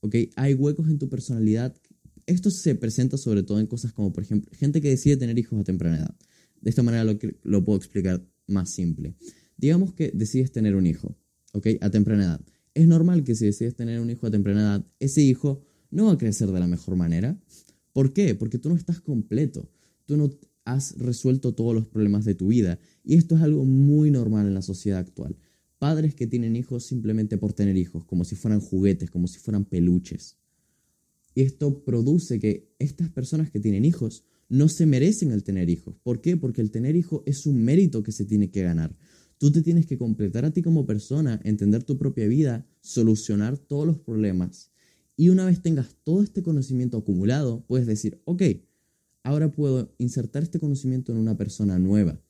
¿Ok? 0.00 0.14
Hay 0.36 0.54
huecos 0.54 0.88
en 0.88 0.98
tu 0.98 1.08
personalidad. 1.08 1.76
Esto 2.24 2.50
se 2.50 2.74
presenta 2.74 3.16
sobre 3.16 3.42
todo 3.42 3.60
en 3.60 3.66
cosas 3.66 3.92
como, 3.92 4.12
por 4.12 4.22
ejemplo, 4.22 4.50
gente 4.56 4.80
que 4.80 4.88
decide 4.88 5.16
tener 5.16 5.38
hijos 5.38 5.60
a 5.60 5.64
temprana 5.64 5.98
edad. 5.98 6.16
De 6.60 6.70
esta 6.70 6.82
manera 6.82 7.04
lo, 7.04 7.18
lo 7.42 7.64
puedo 7.64 7.76
explicar 7.76 8.24
más 8.46 8.70
simple. 8.70 9.16
Digamos 9.56 9.92
que 9.92 10.10
decides 10.14 10.52
tener 10.52 10.74
un 10.74 10.86
hijo, 10.86 11.16
¿ok? 11.52 11.66
A 11.80 11.90
temprana 11.90 12.24
edad. 12.24 12.40
Es 12.74 12.86
normal 12.86 13.24
que 13.24 13.34
si 13.34 13.46
decides 13.46 13.74
tener 13.74 14.00
un 14.00 14.10
hijo 14.10 14.26
a 14.26 14.30
temprana 14.30 14.60
edad, 14.60 14.86
ese 15.00 15.22
hijo 15.22 15.62
no 15.90 16.06
va 16.06 16.12
a 16.12 16.18
crecer 16.18 16.50
de 16.50 16.60
la 16.60 16.66
mejor 16.66 16.96
manera. 16.96 17.40
¿Por 17.92 18.12
qué? 18.12 18.34
Porque 18.34 18.58
tú 18.58 18.68
no 18.68 18.76
estás 18.76 19.00
completo. 19.00 19.70
Tú 20.06 20.16
no 20.16 20.30
has 20.64 20.96
resuelto 20.98 21.54
todos 21.54 21.74
los 21.74 21.86
problemas 21.86 22.24
de 22.24 22.34
tu 22.34 22.48
vida. 22.48 22.78
Y 23.04 23.14
esto 23.14 23.36
es 23.36 23.42
algo 23.42 23.64
muy 23.64 24.10
normal 24.10 24.46
en 24.46 24.54
la 24.54 24.62
sociedad 24.62 24.98
actual. 24.98 25.36
Padres 25.78 26.14
que 26.14 26.26
tienen 26.26 26.56
hijos 26.56 26.84
simplemente 26.84 27.38
por 27.38 27.52
tener 27.52 27.76
hijos, 27.76 28.04
como 28.04 28.24
si 28.24 28.34
fueran 28.34 28.60
juguetes, 28.60 29.10
como 29.10 29.28
si 29.28 29.38
fueran 29.38 29.64
peluches. 29.64 30.36
Y 31.34 31.42
esto 31.42 31.84
produce 31.84 32.40
que 32.40 32.74
estas 32.78 33.10
personas 33.10 33.50
que 33.50 33.60
tienen 33.60 33.84
hijos 33.84 34.24
no 34.48 34.68
se 34.68 34.86
merecen 34.86 35.32
el 35.32 35.44
tener 35.44 35.68
hijos. 35.68 35.96
¿Por 36.02 36.20
qué? 36.20 36.36
Porque 36.36 36.62
el 36.62 36.70
tener 36.70 36.96
hijos 36.96 37.22
es 37.26 37.46
un 37.46 37.62
mérito 37.62 38.02
que 38.02 38.12
se 38.12 38.24
tiene 38.24 38.50
que 38.50 38.62
ganar. 38.62 38.96
Tú 39.38 39.52
te 39.52 39.60
tienes 39.60 39.86
que 39.86 39.98
completar 39.98 40.44
a 40.44 40.50
ti 40.50 40.62
como 40.62 40.86
persona, 40.86 41.40
entender 41.44 41.84
tu 41.84 41.98
propia 41.98 42.26
vida, 42.26 42.66
solucionar 42.80 43.58
todos 43.58 43.86
los 43.86 43.98
problemas. 43.98 44.70
Y 45.16 45.28
una 45.28 45.44
vez 45.44 45.60
tengas 45.60 45.94
todo 46.04 46.22
este 46.22 46.42
conocimiento 46.42 46.96
acumulado, 46.96 47.64
puedes 47.66 47.86
decir, 47.86 48.20
ok, 48.24 48.42
ahora 49.26 49.50
puedo 49.50 49.92
insertar 49.98 50.44
este 50.44 50.60
conocimiento 50.60 51.10
en 51.10 51.18
una 51.18 51.36
persona 51.36 51.80
nueva. 51.80 52.22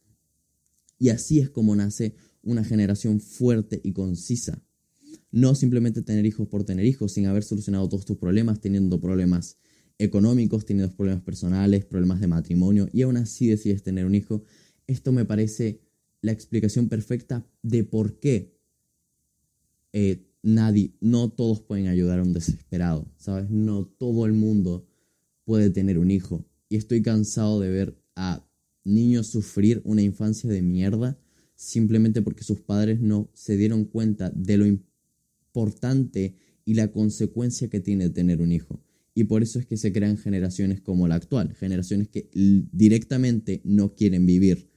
Y 0.99 1.11
así 1.11 1.41
es 1.41 1.51
como 1.51 1.77
nace 1.77 2.17
una 2.43 2.65
generación 2.65 3.21
fuerte 3.21 3.83
y 3.85 3.93
concisa. 3.93 4.65
No 5.31 5.55
simplemente 5.55 6.01
tener 6.01 6.25
hijos 6.25 6.49
por 6.49 6.65
tener 6.65 6.87
hijos, 6.87 7.13
sin 7.13 7.27
haber 7.27 7.45
solucionado 7.45 7.87
todos 7.87 8.07
tus 8.07 8.17
problemas, 8.17 8.63
teniendo 8.63 8.99
problemas 8.99 9.59
económicos, 9.99 10.65
teniendo 10.65 10.97
problemas 10.97 11.23
personales, 11.23 11.85
problemas 11.85 12.19
de 12.21 12.29
matrimonio, 12.29 12.89
y 12.91 13.03
aún 13.03 13.19
así 13.19 13.47
decides 13.47 13.83
tener 13.83 14.07
un 14.07 14.15
hijo. 14.15 14.45
Esto 14.87 15.13
me 15.13 15.27
parece 15.27 15.83
la 16.23 16.33
explicación 16.33 16.89
perfecta 16.89 17.47
de 17.63 17.85
por 17.85 18.19
qué 18.21 18.59
eh, 19.93 20.31
nadie, 20.43 20.95
no 21.01 21.31
todos 21.31 21.61
pueden 21.61 21.89
ayudar 21.89 22.21
a 22.21 22.23
un 22.23 22.33
desesperado, 22.33 23.13
¿sabes? 23.19 23.51
No 23.51 23.85
todo 23.85 24.25
el 24.25 24.33
mundo 24.33 24.89
puede 25.45 25.69
tener 25.69 25.99
un 25.99 26.11
hijo 26.11 26.47
y 26.69 26.77
estoy 26.77 27.03
cansado 27.03 27.61
de 27.61 27.71
ver 27.71 27.99
a 28.15 28.47
niños 28.85 29.29
sufrir 29.29 29.83
una 29.85 30.03
infancia 30.03 30.49
de 30.49 30.63
mierda 30.63 31.19
simplemente 31.57 32.23
porque 32.23 32.45
sus 32.45 32.61
padres 32.61 33.01
no 33.01 33.31
se 33.35 33.57
dieron 33.57 33.85
cuenta 33.85 34.31
de 34.31 34.59
lo 34.59 34.67
importante 34.67 36.37
y 36.65 36.75
la 36.75 36.93
consecuencia 36.93 37.69
que 37.69 37.81
tiene 37.81 38.11
tener 38.11 38.41
un 38.41 38.53
hijo. 38.53 38.83
Y 39.15 39.25
por 39.25 39.43
eso 39.43 39.59
es 39.59 39.67
que 39.67 39.79
se 39.79 39.93
crean 39.93 40.19
generaciones 40.19 40.83
como 40.83 41.09
la 41.09 41.15
actual, 41.15 41.55
generaciones 41.55 42.09
que 42.09 42.29
directamente 42.33 43.63
no 43.65 43.95
quieren 43.95 44.27
vivir, 44.27 44.69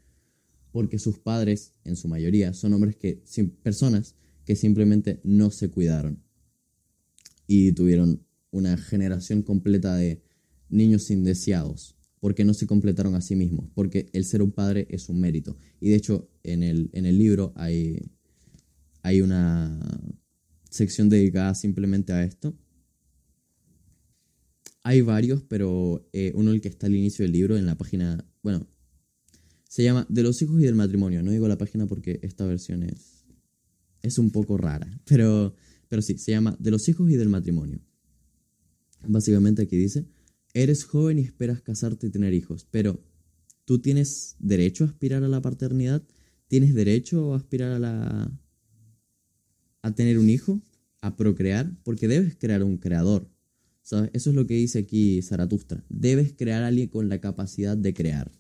porque 0.72 0.98
sus 0.98 1.20
padres, 1.20 1.74
en 1.84 1.98
su 1.98 2.08
mayoría, 2.08 2.54
son 2.54 2.74
hombres 2.74 2.96
que, 2.96 3.22
personas 3.62 4.16
que 4.46 4.56
simplemente 4.56 5.20
no 5.24 5.52
se 5.52 5.70
cuidaron 5.70 6.24
y 7.48 7.74
tuvieron 7.74 8.24
una 8.52 8.78
generación 8.78 9.42
completa 9.42 9.96
de 9.96 10.22
niños 10.70 11.10
indeseados, 11.12 11.96
porque 12.20 12.46
no 12.46 12.54
se 12.54 12.68
completaron 12.68 13.16
a 13.16 13.22
sí 13.22 13.36
mismos, 13.36 13.70
porque 13.74 14.10
el 14.14 14.26
ser 14.26 14.42
un 14.42 14.52
padre 14.52 14.88
es 14.90 15.10
un 15.10 15.20
mérito. 15.20 15.58
Y 15.80 15.90
de 15.90 15.96
hecho, 15.96 16.30
en 16.44 16.64
el, 16.64 16.90
en 16.94 17.06
el 17.06 17.18
libro 17.18 17.54
hay, 17.56 18.12
hay 19.02 19.22
una 19.22 19.80
sección 20.70 21.10
dedicada 21.10 21.56
simplemente 21.56 22.14
a 22.14 22.24
esto. 22.24 22.58
Hay 24.84 25.02
varios, 25.02 25.44
pero 25.44 26.08
eh, 26.14 26.32
uno 26.36 26.52
el 26.52 26.62
que 26.62 26.70
está 26.70 26.88
al 26.88 26.96
inicio 26.96 27.24
del 27.24 27.34
libro, 27.34 27.58
en 27.58 27.66
la 27.66 27.78
página, 27.78 28.26
bueno, 28.42 28.68
se 29.68 29.84
llama 29.84 30.06
De 30.10 30.24
los 30.24 30.42
hijos 30.42 30.60
y 30.62 30.66
del 30.66 30.76
matrimonio. 30.76 31.22
No 31.22 31.32
digo 31.32 31.48
la 31.48 31.58
página 31.58 31.86
porque 31.86 32.20
esta 32.24 32.46
versión 32.46 32.84
es, 32.84 33.26
es 34.02 34.18
un 34.18 34.32
poco 34.32 34.58
rara, 34.58 35.02
pero, 35.06 35.54
pero 35.88 36.02
sí, 36.02 36.18
se 36.18 36.32
llama 36.32 36.58
De 36.60 36.72
los 36.72 36.88
hijos 36.90 37.10
y 37.12 37.16
del 37.16 37.30
matrimonio. 37.30 37.80
Básicamente 39.08 39.62
aquí 39.62 39.78
dice, 39.78 40.08
eres 40.54 40.84
joven 40.84 41.20
y 41.20 41.22
esperas 41.22 41.62
casarte 41.62 42.08
y 42.08 42.10
tener 42.10 42.34
hijos, 42.34 42.68
pero 42.70 43.04
¿tú 43.66 43.80
tienes 43.80 44.36
derecho 44.40 44.84
a 44.84 44.88
aspirar 44.88 45.24
a 45.24 45.28
la 45.28 45.42
paternidad? 45.42 46.04
¿Tienes 46.48 46.74
derecho 46.74 47.34
a 47.34 47.38
aspirar 47.38 47.72
a 47.72 47.80
la 47.80 48.32
a 49.82 49.96
tener 49.96 50.18
un 50.18 50.30
hijo, 50.30 50.62
a 51.02 51.16
procrear? 51.16 51.72
Porque 51.84 52.08
debes 52.08 52.36
crear 52.36 52.64
un 52.64 52.78
creador. 52.78 53.30
¿Sabes? 53.82 54.12
Eso 54.14 54.32
es 54.32 54.36
lo 54.36 54.46
que 54.46 54.56
dice 54.56 54.80
aquí 54.80 55.22
Zaratustra. 55.22 55.84
Debes 55.90 56.34
crear 56.34 56.64
a 56.64 56.68
alguien 56.68 56.90
con 56.90 57.10
la 57.10 57.22
capacidad 57.22 57.78
de 57.78 57.94
crear. 57.94 58.32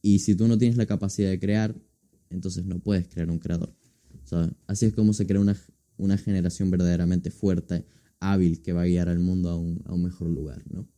Y 0.00 0.20
si 0.20 0.34
tú 0.34 0.46
no 0.48 0.56
tienes 0.56 0.76
la 0.76 0.86
capacidad 0.86 1.28
de 1.28 1.40
crear, 1.40 1.74
entonces 2.30 2.64
no 2.64 2.78
puedes 2.78 3.08
crear 3.08 3.30
un 3.30 3.38
creador. 3.38 3.74
¿sabes? 4.24 4.50
Así 4.66 4.86
es 4.86 4.94
como 4.94 5.12
se 5.12 5.26
crea 5.26 5.40
una, 5.40 5.56
una 5.96 6.18
generación 6.18 6.70
verdaderamente 6.70 7.30
fuerte, 7.30 7.86
hábil, 8.20 8.62
que 8.62 8.72
va 8.72 8.82
a 8.82 8.86
guiar 8.86 9.08
al 9.08 9.18
mundo 9.18 9.50
a 9.50 9.56
un, 9.56 9.82
a 9.86 9.94
un 9.94 10.02
mejor 10.02 10.28
lugar, 10.28 10.62
¿no? 10.70 10.88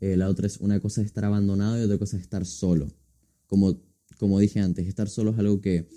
Eh, 0.00 0.16
la 0.16 0.28
otra 0.28 0.46
es 0.46 0.58
una 0.58 0.80
cosa 0.80 1.00
es 1.00 1.06
estar 1.06 1.24
abandonado 1.24 1.78
y 1.78 1.82
otra 1.82 1.98
cosa 1.98 2.16
es 2.16 2.22
estar 2.22 2.44
solo. 2.44 2.88
Como, 3.46 3.80
como 4.18 4.38
dije 4.38 4.60
antes, 4.60 4.86
estar 4.86 5.08
solo 5.08 5.30
es 5.30 5.38
algo 5.38 5.60
que 5.60 5.88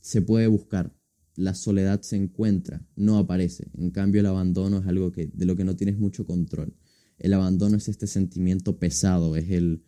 se 0.00 0.22
puede 0.22 0.46
buscar. 0.46 0.94
La 1.36 1.54
soledad 1.54 2.02
se 2.02 2.16
encuentra, 2.16 2.86
no 2.96 3.18
aparece. 3.18 3.68
En 3.74 3.90
cambio, 3.90 4.20
el 4.20 4.26
abandono 4.26 4.78
es 4.78 4.86
algo 4.86 5.12
que, 5.12 5.26
de 5.26 5.44
lo 5.44 5.56
que 5.56 5.64
no 5.64 5.76
tienes 5.76 5.98
mucho 5.98 6.26
control. 6.26 6.74
El 7.18 7.34
abandono 7.34 7.76
es 7.76 7.88
este 7.88 8.06
sentimiento 8.06 8.78
pesado, 8.78 9.36
es 9.36 9.50
el, 9.50 9.84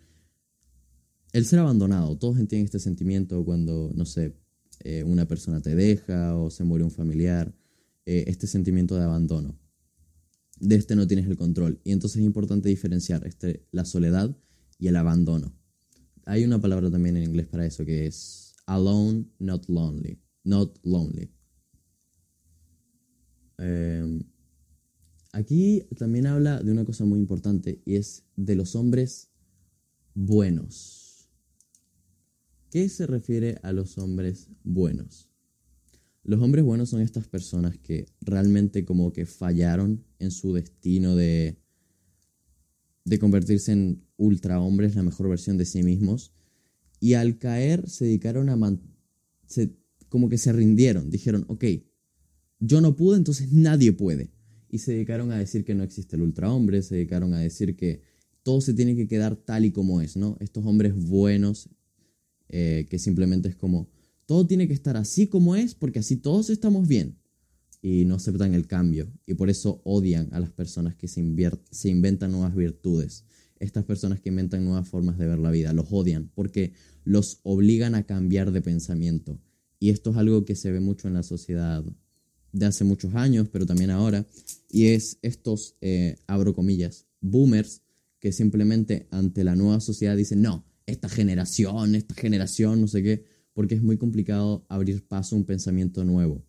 el 1.33 1.45
ser 1.47 1.61
abandonado. 1.61 2.16
Todos 2.18 2.38
entienden 2.38 2.66
este 2.66 2.79
sentimiento 2.79 3.45
cuando, 3.45 3.90
no 3.95 4.05
sé, 4.05 4.37
eh, 4.81 5.03
una 5.05 5.27
persona 5.27 5.61
te 5.61 5.75
deja 5.75 6.37
o 6.37 6.51
se 6.51 6.64
muere 6.64 6.85
un 6.85 6.90
familiar. 6.90 7.55
Eh, 8.05 8.25
este 8.27 8.47
sentimiento 8.47 8.97
de 8.97 9.05
abandono 9.05 9.62
de 10.62 10.77
este 10.77 10.94
no 10.94 11.07
tienes 11.09 11.27
el 11.27 11.37
control. 11.37 11.81
Y 11.85 11.90
entonces 11.90 12.20
es 12.20 12.25
importante 12.25 12.68
diferenciar 12.68 13.27
este, 13.27 13.66
la 13.72 13.85
soledad 13.85 14.35
y 14.79 14.87
el 14.87 14.96
abandono. 14.96 15.53
Hay 16.25 16.44
una 16.44 16.61
palabra 16.61 16.88
también 16.88 17.16
en 17.16 17.25
inglés 17.25 17.48
para 17.48 17.66
eso 17.66 17.85
que 17.85 18.07
es 18.07 18.55
alone, 18.66 19.27
not 19.40 19.68
lonely. 19.68 20.20
Not 20.44 20.79
lonely. 20.85 21.33
Em, 23.59 24.22
aquí 25.33 25.83
también 25.98 26.27
habla 26.27 26.62
de 26.62 26.70
una 26.70 26.85
cosa 26.85 27.05
muy 27.05 27.18
importante 27.18 27.83
y 27.85 27.96
es 27.96 28.25
de 28.37 28.55
los 28.55 28.77
hombres 28.77 29.31
buenos. 30.14 31.29
¿Qué 32.70 32.88
se 32.88 33.07
refiere 33.07 33.59
a 33.62 33.72
los 33.72 33.98
hombres 33.98 34.48
buenos? 34.62 35.32
Los 36.24 36.40
hombres 36.40 36.64
buenos 36.64 36.90
son 36.90 37.00
estas 37.00 37.26
personas 37.26 37.78
que 37.78 38.06
realmente 38.20 38.85
como 38.85 39.12
que 39.12 39.26
fallaron 39.26 40.04
en 40.18 40.30
su 40.30 40.52
destino 40.52 41.16
de, 41.16 41.58
de 43.04 43.18
convertirse 43.18 43.72
en 43.72 44.04
ultra 44.16 44.61
hombres, 44.61 44.94
la 44.94 45.02
mejor 45.02 45.28
versión 45.28 45.58
de 45.58 45.64
sí 45.64 45.82
mismos. 45.82 46.32
Y 47.00 47.14
al 47.14 47.38
caer 47.38 47.88
se 47.88 48.04
dedicaron 48.04 48.48
a... 48.48 48.78
se, 49.46 49.74
como 50.08 50.28
que 50.28 50.38
se 50.38 50.52
rindieron, 50.52 51.11
dijeron, 51.11 51.44
ok, 51.48 51.64
yo 52.61 52.80
no 52.80 52.94
pude, 52.94 53.16
entonces 53.16 53.52
nadie 53.52 53.92
puede. 53.92 54.30
Y 54.68 54.78
se 54.78 54.92
dedicaron 54.92 55.32
a 55.32 55.38
decir 55.38 55.64
que 55.64 55.74
no 55.74 55.82
existe 55.82 56.16
el 56.16 56.22
ultra 56.22 56.52
hombre, 56.52 56.82
se 56.82 56.94
dedicaron 56.94 57.35
a 57.35 57.40
decir 57.40 57.76
que 57.76 58.02
todo 58.44 58.61
se 58.61 58.74
tiene 58.74 58.94
que 58.94 59.08
quedar 59.08 59.37
tal 59.37 59.64
y 59.64 59.72
como 59.72 60.00
es, 60.00 60.16
¿no? 60.16 60.37
Estos 60.40 60.64
hombres 60.64 60.94
buenos 60.94 61.68
eh, 62.48 62.87
que 62.88 62.98
simplemente 62.98 63.48
es 63.48 63.56
como, 63.56 63.88
todo 64.26 64.46
tiene 64.46 64.66
que 64.68 64.74
estar 64.74 64.96
así 64.96 65.26
como 65.26 65.56
es 65.56 65.74
porque 65.74 65.98
así 65.98 66.16
todos 66.16 66.50
estamos 66.50 66.88
bien. 66.88 67.18
Y 67.80 68.04
no 68.04 68.14
aceptan 68.14 68.54
el 68.54 68.66
cambio. 68.66 69.12
Y 69.26 69.35
por 69.35 69.50
eso 69.50 69.80
odian 69.85 70.28
a 70.32 70.40
las 70.40 70.52
personas 70.52 70.94
que 70.94 71.08
se, 71.08 71.24
se 71.70 71.88
inventan 71.88 72.30
nuevas 72.30 72.54
virtudes. 72.54 73.24
Estas 73.58 73.85
personas 73.85 74.20
que 74.20 74.28
inventan 74.28 74.64
nuevas 74.64 74.88
formas 74.88 75.18
de 75.18 75.26
ver 75.26 75.38
la 75.38 75.50
vida. 75.50 75.72
Los 75.72 75.87
odian 75.90 76.30
porque 76.35 76.74
los 77.04 77.40
obligan 77.42 77.94
a 77.94 78.04
cambiar 78.04 78.52
de 78.52 78.62
pensamiento. 78.62 79.40
Y 79.80 79.90
esto 79.90 80.11
es 80.11 80.16
algo 80.16 80.44
que 80.44 80.54
se 80.54 80.70
ve 80.70 80.78
mucho 80.78 81.08
en 81.08 81.14
la 81.14 81.24
sociedad 81.24 81.85
de 82.52 82.66
hace 82.66 82.85
muchos 82.85 83.14
años, 83.14 83.48
pero 83.50 83.66
también 83.66 83.90
ahora. 83.90 84.26
Y 84.70 84.87
es 84.88 85.18
estos, 85.22 85.76
eh, 85.80 86.16
abro 86.26 86.54
comillas, 86.54 87.06
boomers 87.20 87.82
que 88.20 88.30
simplemente 88.30 89.08
ante 89.11 89.42
la 89.42 89.56
nueva 89.56 89.80
sociedad 89.80 90.16
dicen, 90.16 90.42
no, 90.42 90.64
esta 90.87 91.08
generación, 91.08 91.96
esta 91.96 92.14
generación, 92.14 92.80
no 92.80 92.87
sé 92.87 93.02
qué, 93.02 93.24
porque 93.55 93.75
es 93.75 93.83
muy 93.83 93.97
complicado 93.97 94.65
abrir 94.69 95.07
paso 95.07 95.35
a 95.35 95.38
un 95.38 95.45
pensamiento 95.45 96.05
nuevo. 96.05 96.45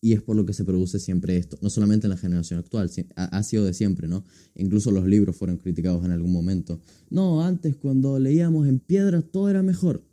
Y 0.00 0.12
es 0.12 0.20
por 0.20 0.36
lo 0.36 0.44
que 0.44 0.52
se 0.52 0.64
produce 0.64 0.98
siempre 0.98 1.38
esto, 1.38 1.58
no 1.62 1.70
solamente 1.70 2.06
en 2.06 2.10
la 2.10 2.18
generación 2.18 2.60
actual, 2.60 2.90
ha 3.16 3.42
sido 3.42 3.64
de 3.64 3.72
siempre, 3.72 4.06
¿no? 4.06 4.24
Incluso 4.54 4.90
los 4.90 5.06
libros 5.06 5.34
fueron 5.34 5.56
criticados 5.56 6.04
en 6.04 6.10
algún 6.10 6.30
momento. 6.30 6.78
No, 7.08 7.42
antes 7.42 7.74
cuando 7.76 8.18
leíamos 8.18 8.68
en 8.68 8.80
piedra 8.80 9.22
todo 9.22 9.48
era 9.48 9.62
mejor. 9.62 10.04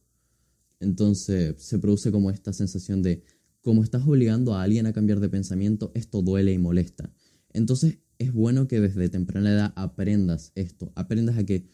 Entonces 0.80 1.56
se 1.62 1.78
produce 1.78 2.10
como 2.10 2.32
esta 2.32 2.54
sensación 2.54 3.04
de, 3.04 3.24
como 3.62 3.84
estás 3.84 4.08
obligando 4.08 4.56
a 4.56 4.64
alguien 4.64 4.86
a 4.86 4.94
cambiar 4.94 5.20
de 5.20 5.28
pensamiento, 5.28 5.92
esto 5.94 6.22
duele 6.22 6.54
y 6.54 6.58
molesta. 6.58 7.14
Entonces 7.52 7.98
es 8.18 8.32
bueno 8.32 8.68
que 8.68 8.80
desde 8.80 9.10
temprana 9.10 9.52
edad 9.52 9.74
aprendas 9.76 10.54
esto, 10.56 10.92
aprendas 10.96 11.38
a 11.38 11.46
que 11.46 11.68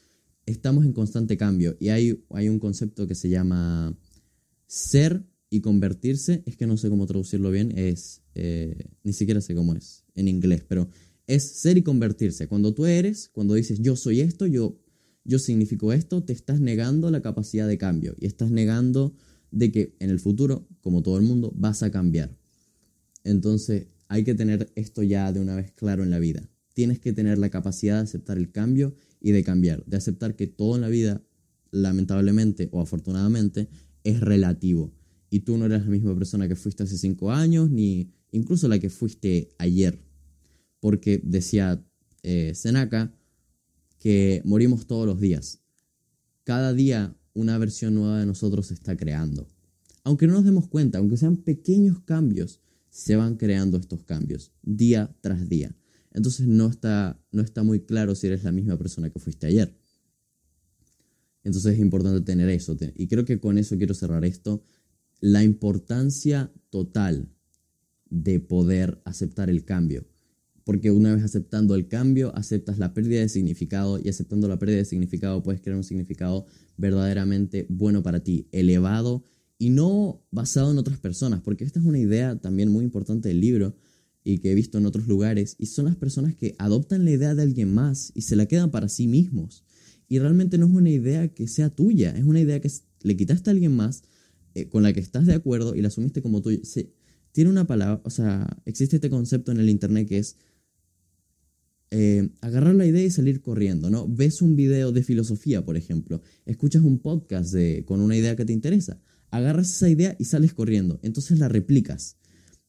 estamos 0.48 0.86
en 0.86 0.94
constante 0.94 1.38
cambio 1.38 1.78
y 1.80 1.90
hay, 1.90 2.24
hay 2.32 2.50
un 2.50 2.58
concepto 2.58 3.06
que 3.06 3.14
se 3.14 3.30
llama 3.30 3.96
ser 4.66 5.24
y 5.50 5.62
convertirse, 5.62 6.42
es 6.46 6.58
que 6.58 6.66
no 6.66 6.78
sé 6.78 6.90
cómo 6.90 7.06
traducirlo 7.06 7.52
bien, 7.52 7.78
es, 7.78 8.24
eh, 8.34 8.90
ni 9.04 9.14
siquiera 9.14 9.42
sé 9.42 9.54
cómo 9.54 9.76
es 9.76 10.04
en 10.16 10.28
inglés, 10.28 10.64
pero 10.68 10.90
es 11.28 11.44
ser 11.44 11.78
y 11.78 11.84
convertirse. 11.84 12.48
Cuando 12.48 12.74
tú 12.74 12.86
eres, 12.86 13.30
cuando 13.30 13.54
dices 13.54 13.80
yo 13.80 13.96
soy 13.96 14.22
esto, 14.22 14.46
yo, 14.46 14.82
yo 15.26 15.38
significo 15.38 15.94
esto, 15.94 16.24
te 16.24 16.34
estás 16.34 16.60
negando 16.60 17.12
la 17.12 17.22
capacidad 17.22 17.68
de 17.68 17.78
cambio 17.78 18.16
y 18.20 18.26
estás 18.26 18.50
negando 18.50 19.14
de 19.52 19.72
que 19.72 19.96
en 20.00 20.10
el 20.10 20.20
futuro, 20.20 20.68
como 20.82 21.04
todo 21.04 21.18
el 21.18 21.24
mundo, 21.24 21.54
vas 21.56 21.84
a 21.84 21.92
cambiar. 21.92 22.38
Entonces 23.24 23.88
hay 24.08 24.24
que 24.24 24.34
tener 24.34 24.72
esto 24.76 25.04
ya 25.04 25.32
de 25.34 25.42
una 25.42 25.56
vez 25.56 25.72
claro 25.72 26.04
en 26.04 26.10
la 26.10 26.20
vida. 26.20 26.50
Tienes 26.74 27.00
que 27.00 27.12
tener 27.12 27.38
la 27.38 27.50
capacidad 27.50 27.96
de 27.96 28.04
aceptar 28.04 28.38
el 28.38 28.52
cambio 28.52 28.96
y 29.20 29.32
de 29.32 29.44
cambiar, 29.44 29.84
de 29.86 29.98
aceptar 29.98 30.36
que 30.36 30.48
todo 30.48 30.76
en 30.76 30.82
la 30.82 30.90
vida, 30.90 31.22
lamentablemente 31.72 32.70
o 32.72 32.82
afortunadamente, 32.82 33.70
es 34.04 34.20
relativo. 34.20 34.94
Y 35.30 35.42
tú 35.42 35.58
no 35.58 35.66
eres 35.66 35.84
la 35.84 35.90
misma 35.90 36.16
persona 36.16 36.48
que 36.48 36.56
fuiste 36.56 36.84
hace 36.84 36.98
cinco 36.98 37.32
años, 37.32 37.70
ni 37.70 38.12
incluso 38.32 38.68
la 38.68 38.80
que 38.80 38.90
fuiste 38.90 39.50
ayer. 39.58 40.00
Porque 40.80 41.22
decía 41.24 41.84
eh, 42.24 42.54
que 44.00 44.42
morimos 44.46 44.88
todos 44.88 45.06
los 45.06 45.20
días. 45.20 45.60
Cada 46.44 46.74
día 46.74 47.16
una 47.34 47.58
versión 47.58 47.96
nueva 47.96 48.20
de 48.20 48.26
nosotros 48.26 48.68
se 48.68 48.74
está 48.74 48.96
creando. 48.96 49.48
Aunque 50.04 50.28
no 50.28 50.34
nos 50.34 50.46
demos 50.46 50.68
cuenta, 50.68 50.98
aunque 50.98 51.18
sean 51.18 51.38
pequeños 51.38 52.00
cambios, 52.00 52.62
se 52.90 53.16
van 53.16 53.36
creando 53.36 53.78
estos 53.78 54.04
cambios 54.04 54.54
día 54.64 55.16
tras 55.22 55.50
día. 55.50 55.76
Entonces 56.18 56.48
no 56.48 56.68
está, 56.68 57.22
no 57.32 57.44
está 57.44 57.62
muy 57.62 57.82
claro 57.82 58.16
si 58.16 58.26
eres 58.26 58.44
la 58.44 58.52
misma 58.52 58.76
persona 58.76 59.12
que 59.12 59.20
fuiste 59.20 59.46
ayer. 59.46 59.78
Entonces 61.44 61.76
es 61.76 61.80
importante 61.80 62.22
tener 62.22 62.50
eso. 62.50 62.76
Y 62.96 63.08
creo 63.08 63.24
que 63.24 63.40
con 63.40 63.60
eso 63.60 63.78
quiero 63.78 63.94
cerrar 63.94 64.26
esto. 64.26 64.64
La 65.20 65.44
importancia 65.44 66.52
total 66.72 67.30
de 68.10 68.40
poder 68.40 69.00
aceptar 69.06 69.52
el 69.52 69.64
cambio. 69.64 70.08
Porque 70.64 70.90
una 70.90 71.14
vez 71.14 71.24
aceptando 71.24 71.76
el 71.76 71.88
cambio, 71.88 72.36
aceptas 72.36 72.80
la 72.80 72.96
pérdida 72.96 73.22
de 73.22 73.30
significado 73.30 74.00
y 74.04 74.10
aceptando 74.10 74.48
la 74.48 74.58
pérdida 74.58 74.78
de 74.78 74.86
significado 74.86 75.44
puedes 75.44 75.62
crear 75.62 75.78
un 75.78 75.84
significado 75.84 76.48
verdaderamente 76.78 77.68
bueno 77.70 78.02
para 78.02 78.24
ti, 78.24 78.48
elevado 78.52 79.24
y 79.60 79.70
no 79.70 80.26
basado 80.32 80.72
en 80.72 80.80
otras 80.80 80.98
personas. 80.98 81.42
Porque 81.42 81.64
esta 81.64 81.80
es 81.80 81.86
una 81.86 82.00
idea 82.00 82.38
también 82.42 82.70
muy 82.70 82.84
importante 82.84 83.30
del 83.30 83.40
libro 83.40 83.76
y 84.28 84.40
que 84.40 84.52
he 84.52 84.56
visto 84.56 84.78
en 84.78 84.86
otros 84.86 85.08
lugares, 85.08 85.56
y 85.58 85.68
son 85.68 85.86
las 85.86 85.96
personas 85.96 86.36
que 86.36 86.54
adoptan 86.60 87.06
la 87.06 87.12
idea 87.12 87.34
de 87.34 87.44
alguien 87.44 87.74
más 87.74 88.12
y 88.14 88.24
se 88.24 88.36
la 88.36 88.46
quedan 88.46 88.72
para 88.72 88.90
sí 88.90 89.08
mismos. 89.08 89.64
Y 90.10 90.20
realmente 90.20 90.58
no 90.58 90.66
es 90.66 90.74
una 90.74 90.90
idea 90.90 91.30
que 91.30 91.48
sea 91.48 91.70
tuya, 91.70 92.12
es 92.12 92.26
una 92.26 92.42
idea 92.42 92.60
que 92.60 92.70
le 93.04 93.16
quitaste 93.16 93.50
a 93.50 93.54
alguien 93.54 93.74
más 93.74 94.04
eh, 94.54 94.68
con 94.68 94.84
la 94.84 94.92
que 94.92 95.00
estás 95.00 95.28
de 95.28 95.34
acuerdo 95.34 95.76
y 95.76 95.82
la 95.82 95.88
asumiste 95.88 96.22
como 96.22 96.42
tuya. 96.42 96.60
tiene 97.32 97.50
una 97.50 97.68
palabra, 97.68 98.02
o 98.04 98.10
sea, 98.10 98.62
existe 98.66 98.98
este 98.98 99.10
concepto 99.10 99.54
en 99.54 99.62
el 99.62 99.70
Internet 99.70 100.10
que 100.10 100.18
es 100.18 100.36
eh, 101.92 102.30
agarrar 102.42 102.76
la 102.76 102.86
idea 102.86 103.06
y 103.06 103.10
salir 103.10 103.40
corriendo, 103.42 103.90
¿no? 103.90 104.10
Ves 104.10 104.42
un 104.42 104.58
video 104.58 104.92
de 104.92 105.04
filosofía, 105.04 105.64
por 105.64 105.78
ejemplo, 105.78 106.22
escuchas 106.46 106.82
un 106.84 107.00
podcast 107.00 107.54
de, 107.54 107.86
con 107.88 108.02
una 108.02 108.18
idea 108.18 108.36
que 108.36 108.44
te 108.44 108.52
interesa, 108.52 109.00
agarras 109.32 109.72
esa 109.72 109.88
idea 109.88 110.18
y 110.20 110.26
sales 110.26 110.54
corriendo, 110.54 111.00
entonces 111.02 111.40
la 111.40 111.48
replicas 111.48 112.18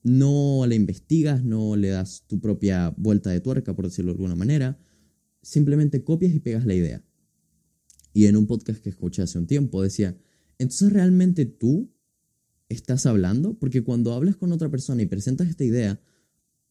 no 0.02 0.64
la 0.66 0.74
investigas, 0.74 1.44
no 1.44 1.76
le 1.76 1.88
das 1.88 2.24
tu 2.26 2.40
propia 2.40 2.94
vuelta 2.96 3.30
de 3.30 3.40
tuerca, 3.40 3.74
por 3.74 3.86
decirlo 3.86 4.12
de 4.12 4.16
alguna 4.16 4.36
manera, 4.36 4.78
simplemente 5.42 6.04
copias 6.04 6.34
y 6.34 6.40
pegas 6.40 6.66
la 6.66 6.74
idea. 6.74 7.04
Y 8.12 8.26
en 8.26 8.36
un 8.36 8.46
podcast 8.46 8.82
que 8.82 8.90
escuché 8.90 9.22
hace 9.22 9.38
un 9.38 9.46
tiempo 9.46 9.82
decía, 9.82 10.16
entonces 10.58 10.92
realmente 10.92 11.46
tú 11.46 11.92
estás 12.68 13.06
hablando, 13.06 13.58
porque 13.58 13.82
cuando 13.82 14.12
hablas 14.12 14.36
con 14.36 14.52
otra 14.52 14.70
persona 14.70 15.02
y 15.02 15.06
presentas 15.06 15.48
esta 15.48 15.64
idea, 15.64 16.00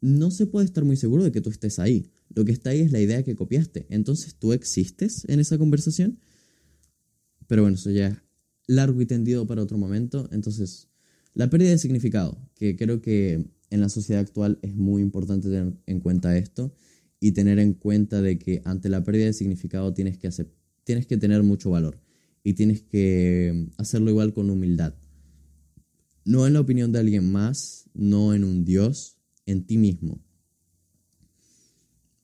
no 0.01 0.31
se 0.31 0.45
puede 0.45 0.65
estar 0.65 0.85
muy 0.85 0.95
seguro 0.95 1.23
de 1.23 1.31
que 1.31 1.41
tú 1.41 1.49
estés 1.49 1.79
ahí. 1.79 2.11
Lo 2.29 2.45
que 2.45 2.51
está 2.51 2.71
ahí 2.71 2.81
es 2.81 2.91
la 2.91 2.99
idea 2.99 3.23
que 3.23 3.35
copiaste. 3.35 3.87
Entonces 3.89 4.35
tú 4.35 4.53
existes 4.53 5.25
en 5.27 5.39
esa 5.39 5.57
conversación. 5.57 6.19
Pero 7.47 7.63
bueno, 7.63 7.75
eso 7.75 7.89
ya 7.89 8.07
es 8.07 8.17
largo 8.67 9.01
y 9.01 9.05
tendido 9.05 9.47
para 9.47 9.63
otro 9.63 9.77
momento. 9.77 10.29
Entonces, 10.31 10.89
la 11.37 11.51
pérdida 11.51 11.69
de 11.69 11.77
significado, 11.77 12.35
que 12.55 12.75
creo 12.75 12.99
que 12.99 13.45
en 13.69 13.79
la 13.79 13.89
sociedad 13.89 14.21
actual 14.21 14.57
es 14.63 14.73
muy 14.73 15.03
importante 15.03 15.49
tener 15.49 15.71
en 15.85 15.99
cuenta 15.99 16.35
esto 16.35 16.73
y 17.19 17.33
tener 17.33 17.59
en 17.59 17.73
cuenta 17.73 18.23
de 18.23 18.39
que 18.39 18.63
ante 18.65 18.89
la 18.89 19.03
pérdida 19.03 19.25
de 19.25 19.33
significado 19.33 19.93
tienes 19.93 20.17
que, 20.17 20.25
hacer, 20.25 20.51
tienes 20.83 21.05
que 21.05 21.15
tener 21.15 21.43
mucho 21.43 21.69
valor 21.69 22.01
y 22.43 22.53
tienes 22.53 22.81
que 22.81 23.67
hacerlo 23.77 24.09
igual 24.09 24.33
con 24.33 24.49
humildad. 24.49 24.95
No 26.25 26.47
en 26.47 26.53
la 26.53 26.59
opinión 26.59 26.91
de 26.91 26.99
alguien 26.99 27.31
más, 27.31 27.87
no 27.93 28.33
en 28.33 28.43
un 28.43 28.65
Dios, 28.65 29.19
en 29.45 29.63
ti 29.63 29.77
mismo. 29.77 30.19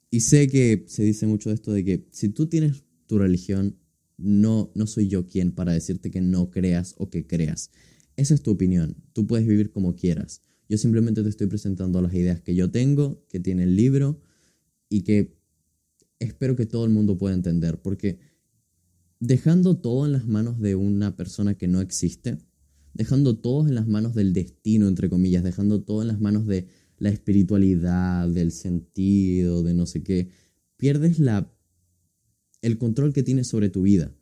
Y 0.09 0.21
sé 0.21 0.47
que 0.47 0.85
se 0.87 1.03
dice 1.03 1.27
mucho 1.27 1.51
esto 1.51 1.71
de 1.71 1.85
que 1.85 2.07
si 2.09 2.29
tú 2.29 2.47
tienes 2.47 2.83
tu 3.05 3.19
religión, 3.19 3.77
no, 4.17 4.71
no 4.73 4.87
soy 4.87 5.07
yo 5.07 5.27
quien 5.27 5.51
para 5.51 5.71
decirte 5.71 6.09
que 6.09 6.21
no 6.21 6.49
creas 6.49 6.95
o 6.97 7.11
que 7.11 7.27
creas. 7.27 7.69
Esa 8.15 8.33
es 8.33 8.43
tu 8.43 8.51
opinión. 8.51 8.95
Tú 9.13 9.25
puedes 9.25 9.47
vivir 9.47 9.71
como 9.71 9.95
quieras. 9.95 10.41
Yo 10.69 10.77
simplemente 10.77 11.23
te 11.23 11.29
estoy 11.29 11.47
presentando 11.47 12.01
las 12.01 12.13
ideas 12.13 12.41
que 12.41 12.55
yo 12.55 12.71
tengo, 12.71 13.25
que 13.29 13.39
tiene 13.39 13.63
el 13.63 13.75
libro 13.75 14.21
y 14.89 15.01
que 15.01 15.37
espero 16.19 16.55
que 16.55 16.65
todo 16.65 16.85
el 16.85 16.91
mundo 16.91 17.17
pueda 17.17 17.35
entender. 17.35 17.81
Porque 17.81 18.19
dejando 19.19 19.77
todo 19.77 20.05
en 20.05 20.11
las 20.11 20.27
manos 20.27 20.59
de 20.59 20.75
una 20.75 21.15
persona 21.15 21.55
que 21.55 21.67
no 21.67 21.81
existe, 21.81 22.37
dejando 22.93 23.37
todo 23.37 23.67
en 23.67 23.75
las 23.75 23.87
manos 23.87 24.13
del 24.13 24.33
destino, 24.33 24.87
entre 24.87 25.09
comillas, 25.09 25.43
dejando 25.43 25.81
todo 25.81 26.01
en 26.01 26.07
las 26.07 26.19
manos 26.19 26.45
de 26.45 26.67
la 26.99 27.09
espiritualidad, 27.09 28.29
del 28.29 28.51
sentido, 28.51 29.63
de 29.63 29.73
no 29.73 29.85
sé 29.85 30.03
qué, 30.03 30.29
pierdes 30.77 31.19
la, 31.19 31.51
el 32.61 32.77
control 32.77 33.13
que 33.13 33.23
tienes 33.23 33.47
sobre 33.47 33.69
tu 33.69 33.81
vida 33.81 34.15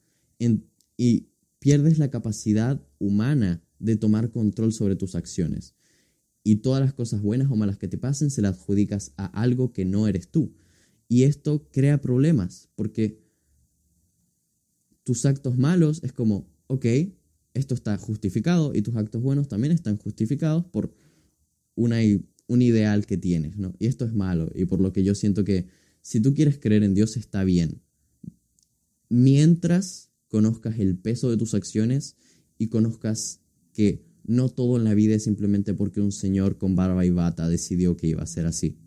y 0.98 1.30
pierdes 1.60 2.00
la 2.00 2.10
capacidad 2.10 2.82
humana 2.98 3.64
de 3.82 3.96
tomar 3.96 4.32
control 4.32 4.72
sobre 4.72 4.96
tus 4.96 5.16
acciones. 5.16 5.76
Y 6.44 6.58
todas 6.58 6.82
las 6.82 6.94
cosas 6.94 7.22
buenas 7.22 7.52
o 7.52 7.56
malas 7.56 7.78
que 7.78 7.88
te 7.88 7.98
pasen 7.98 8.30
se 8.30 8.42
las 8.42 8.58
adjudicas 8.58 9.14
a 9.18 9.26
algo 9.26 9.74
que 9.74 9.86
no 9.86 10.08
eres 10.08 10.30
tú. 10.30 10.54
Y 11.08 11.24
esto 11.24 11.68
crea 11.72 12.02
problemas 12.02 12.70
porque 12.76 13.20
tus 15.04 15.26
actos 15.26 15.58
malos 15.58 16.04
es 16.04 16.14
como, 16.14 16.50
ok, 16.68 16.86
esto 17.54 17.74
está 17.74 17.98
justificado 17.98 18.74
y 18.74 18.82
tus 18.82 18.96
actos 18.96 19.22
buenos 19.22 19.48
también 19.48 19.74
están 19.74 19.98
justificados 19.98 20.66
por 20.66 20.94
un 21.76 22.62
ideal 22.62 23.06
que 23.06 23.18
tienes, 23.18 23.58
¿no? 23.58 23.74
Y 23.80 23.88
esto 23.88 24.06
es 24.06 24.14
malo 24.14 24.52
y 24.56 24.66
por 24.66 24.80
lo 24.80 24.94
que 24.94 25.04
yo 25.04 25.16
siento 25.16 25.44
que 25.44 25.68
si 26.02 26.22
tú 26.22 26.34
quieres 26.34 26.58
creer 26.60 26.84
en 26.84 26.94
Dios 26.94 27.18
está 27.18 27.44
bien. 27.44 27.82
Mientras 29.10 30.12
conozcas 30.30 30.80
el 30.80 30.98
peso 30.98 31.30
de 31.30 31.38
tus 31.38 31.54
acciones 31.54 32.16
y 32.58 32.68
conozcas 32.68 33.41
que 33.74 34.06
no 34.24 34.50
todo 34.50 34.78
en 34.78 34.84
la 34.84 34.94
vida 34.94 35.16
es 35.16 35.24
simplemente 35.24 35.74
porque 35.74 36.02
un 36.02 36.12
señor 36.12 36.58
con 36.58 36.76
barba 36.76 37.06
y 37.06 37.10
bata 37.10 37.50
decidió 37.50 37.98
que 37.98 38.08
iba 38.08 38.24
a 38.24 38.28
ser 38.28 38.46
así. 38.46 38.78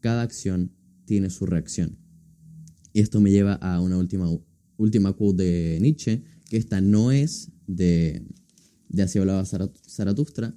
Cada 0.00 0.22
acción 0.22 0.72
tiene 1.04 1.30
su 1.30 1.46
reacción. 1.46 1.98
Y 2.92 3.00
esto 3.00 3.20
me 3.20 3.30
lleva 3.30 3.54
a 3.54 3.80
una 3.80 3.98
última, 3.98 4.28
última 4.76 5.12
quote 5.12 5.42
de 5.42 5.78
Nietzsche, 5.80 6.22
que 6.48 6.56
esta 6.56 6.80
no 6.80 7.12
es 7.12 7.50
de, 7.66 8.26
de 8.88 9.02
Así 9.02 9.18
hablaba 9.18 9.44
Zaratustra, 9.44 10.56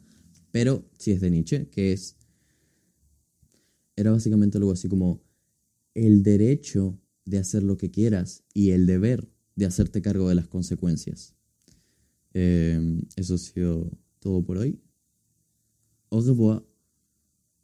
pero 0.52 0.90
sí 0.98 1.12
es 1.12 1.22
de 1.22 1.32
Nietzsche, 1.32 1.70
que 1.70 1.94
es... 1.94 2.16
Era 3.96 4.12
básicamente 4.12 4.60
algo 4.60 4.72
así 4.72 4.88
como 4.88 5.24
el 5.96 6.22
derecho 6.22 7.02
de 7.26 7.40
hacer 7.40 7.64
lo 7.64 7.78
que 7.78 7.90
quieras 7.90 8.44
y 8.54 8.70
el 8.70 8.86
deber 8.86 9.28
de 9.56 9.66
hacerte 9.66 10.04
cargo 10.04 10.30
de 10.30 10.36
las 10.36 10.48
consecuencias. 10.48 11.37
Eh, 12.34 13.02
eso 13.16 13.36
ha 13.36 13.38
sido 13.38 13.92
todo 14.20 14.44
por 14.44 14.58
hoy. 14.58 14.80
Au 16.10 16.22
revoir. 16.22 16.64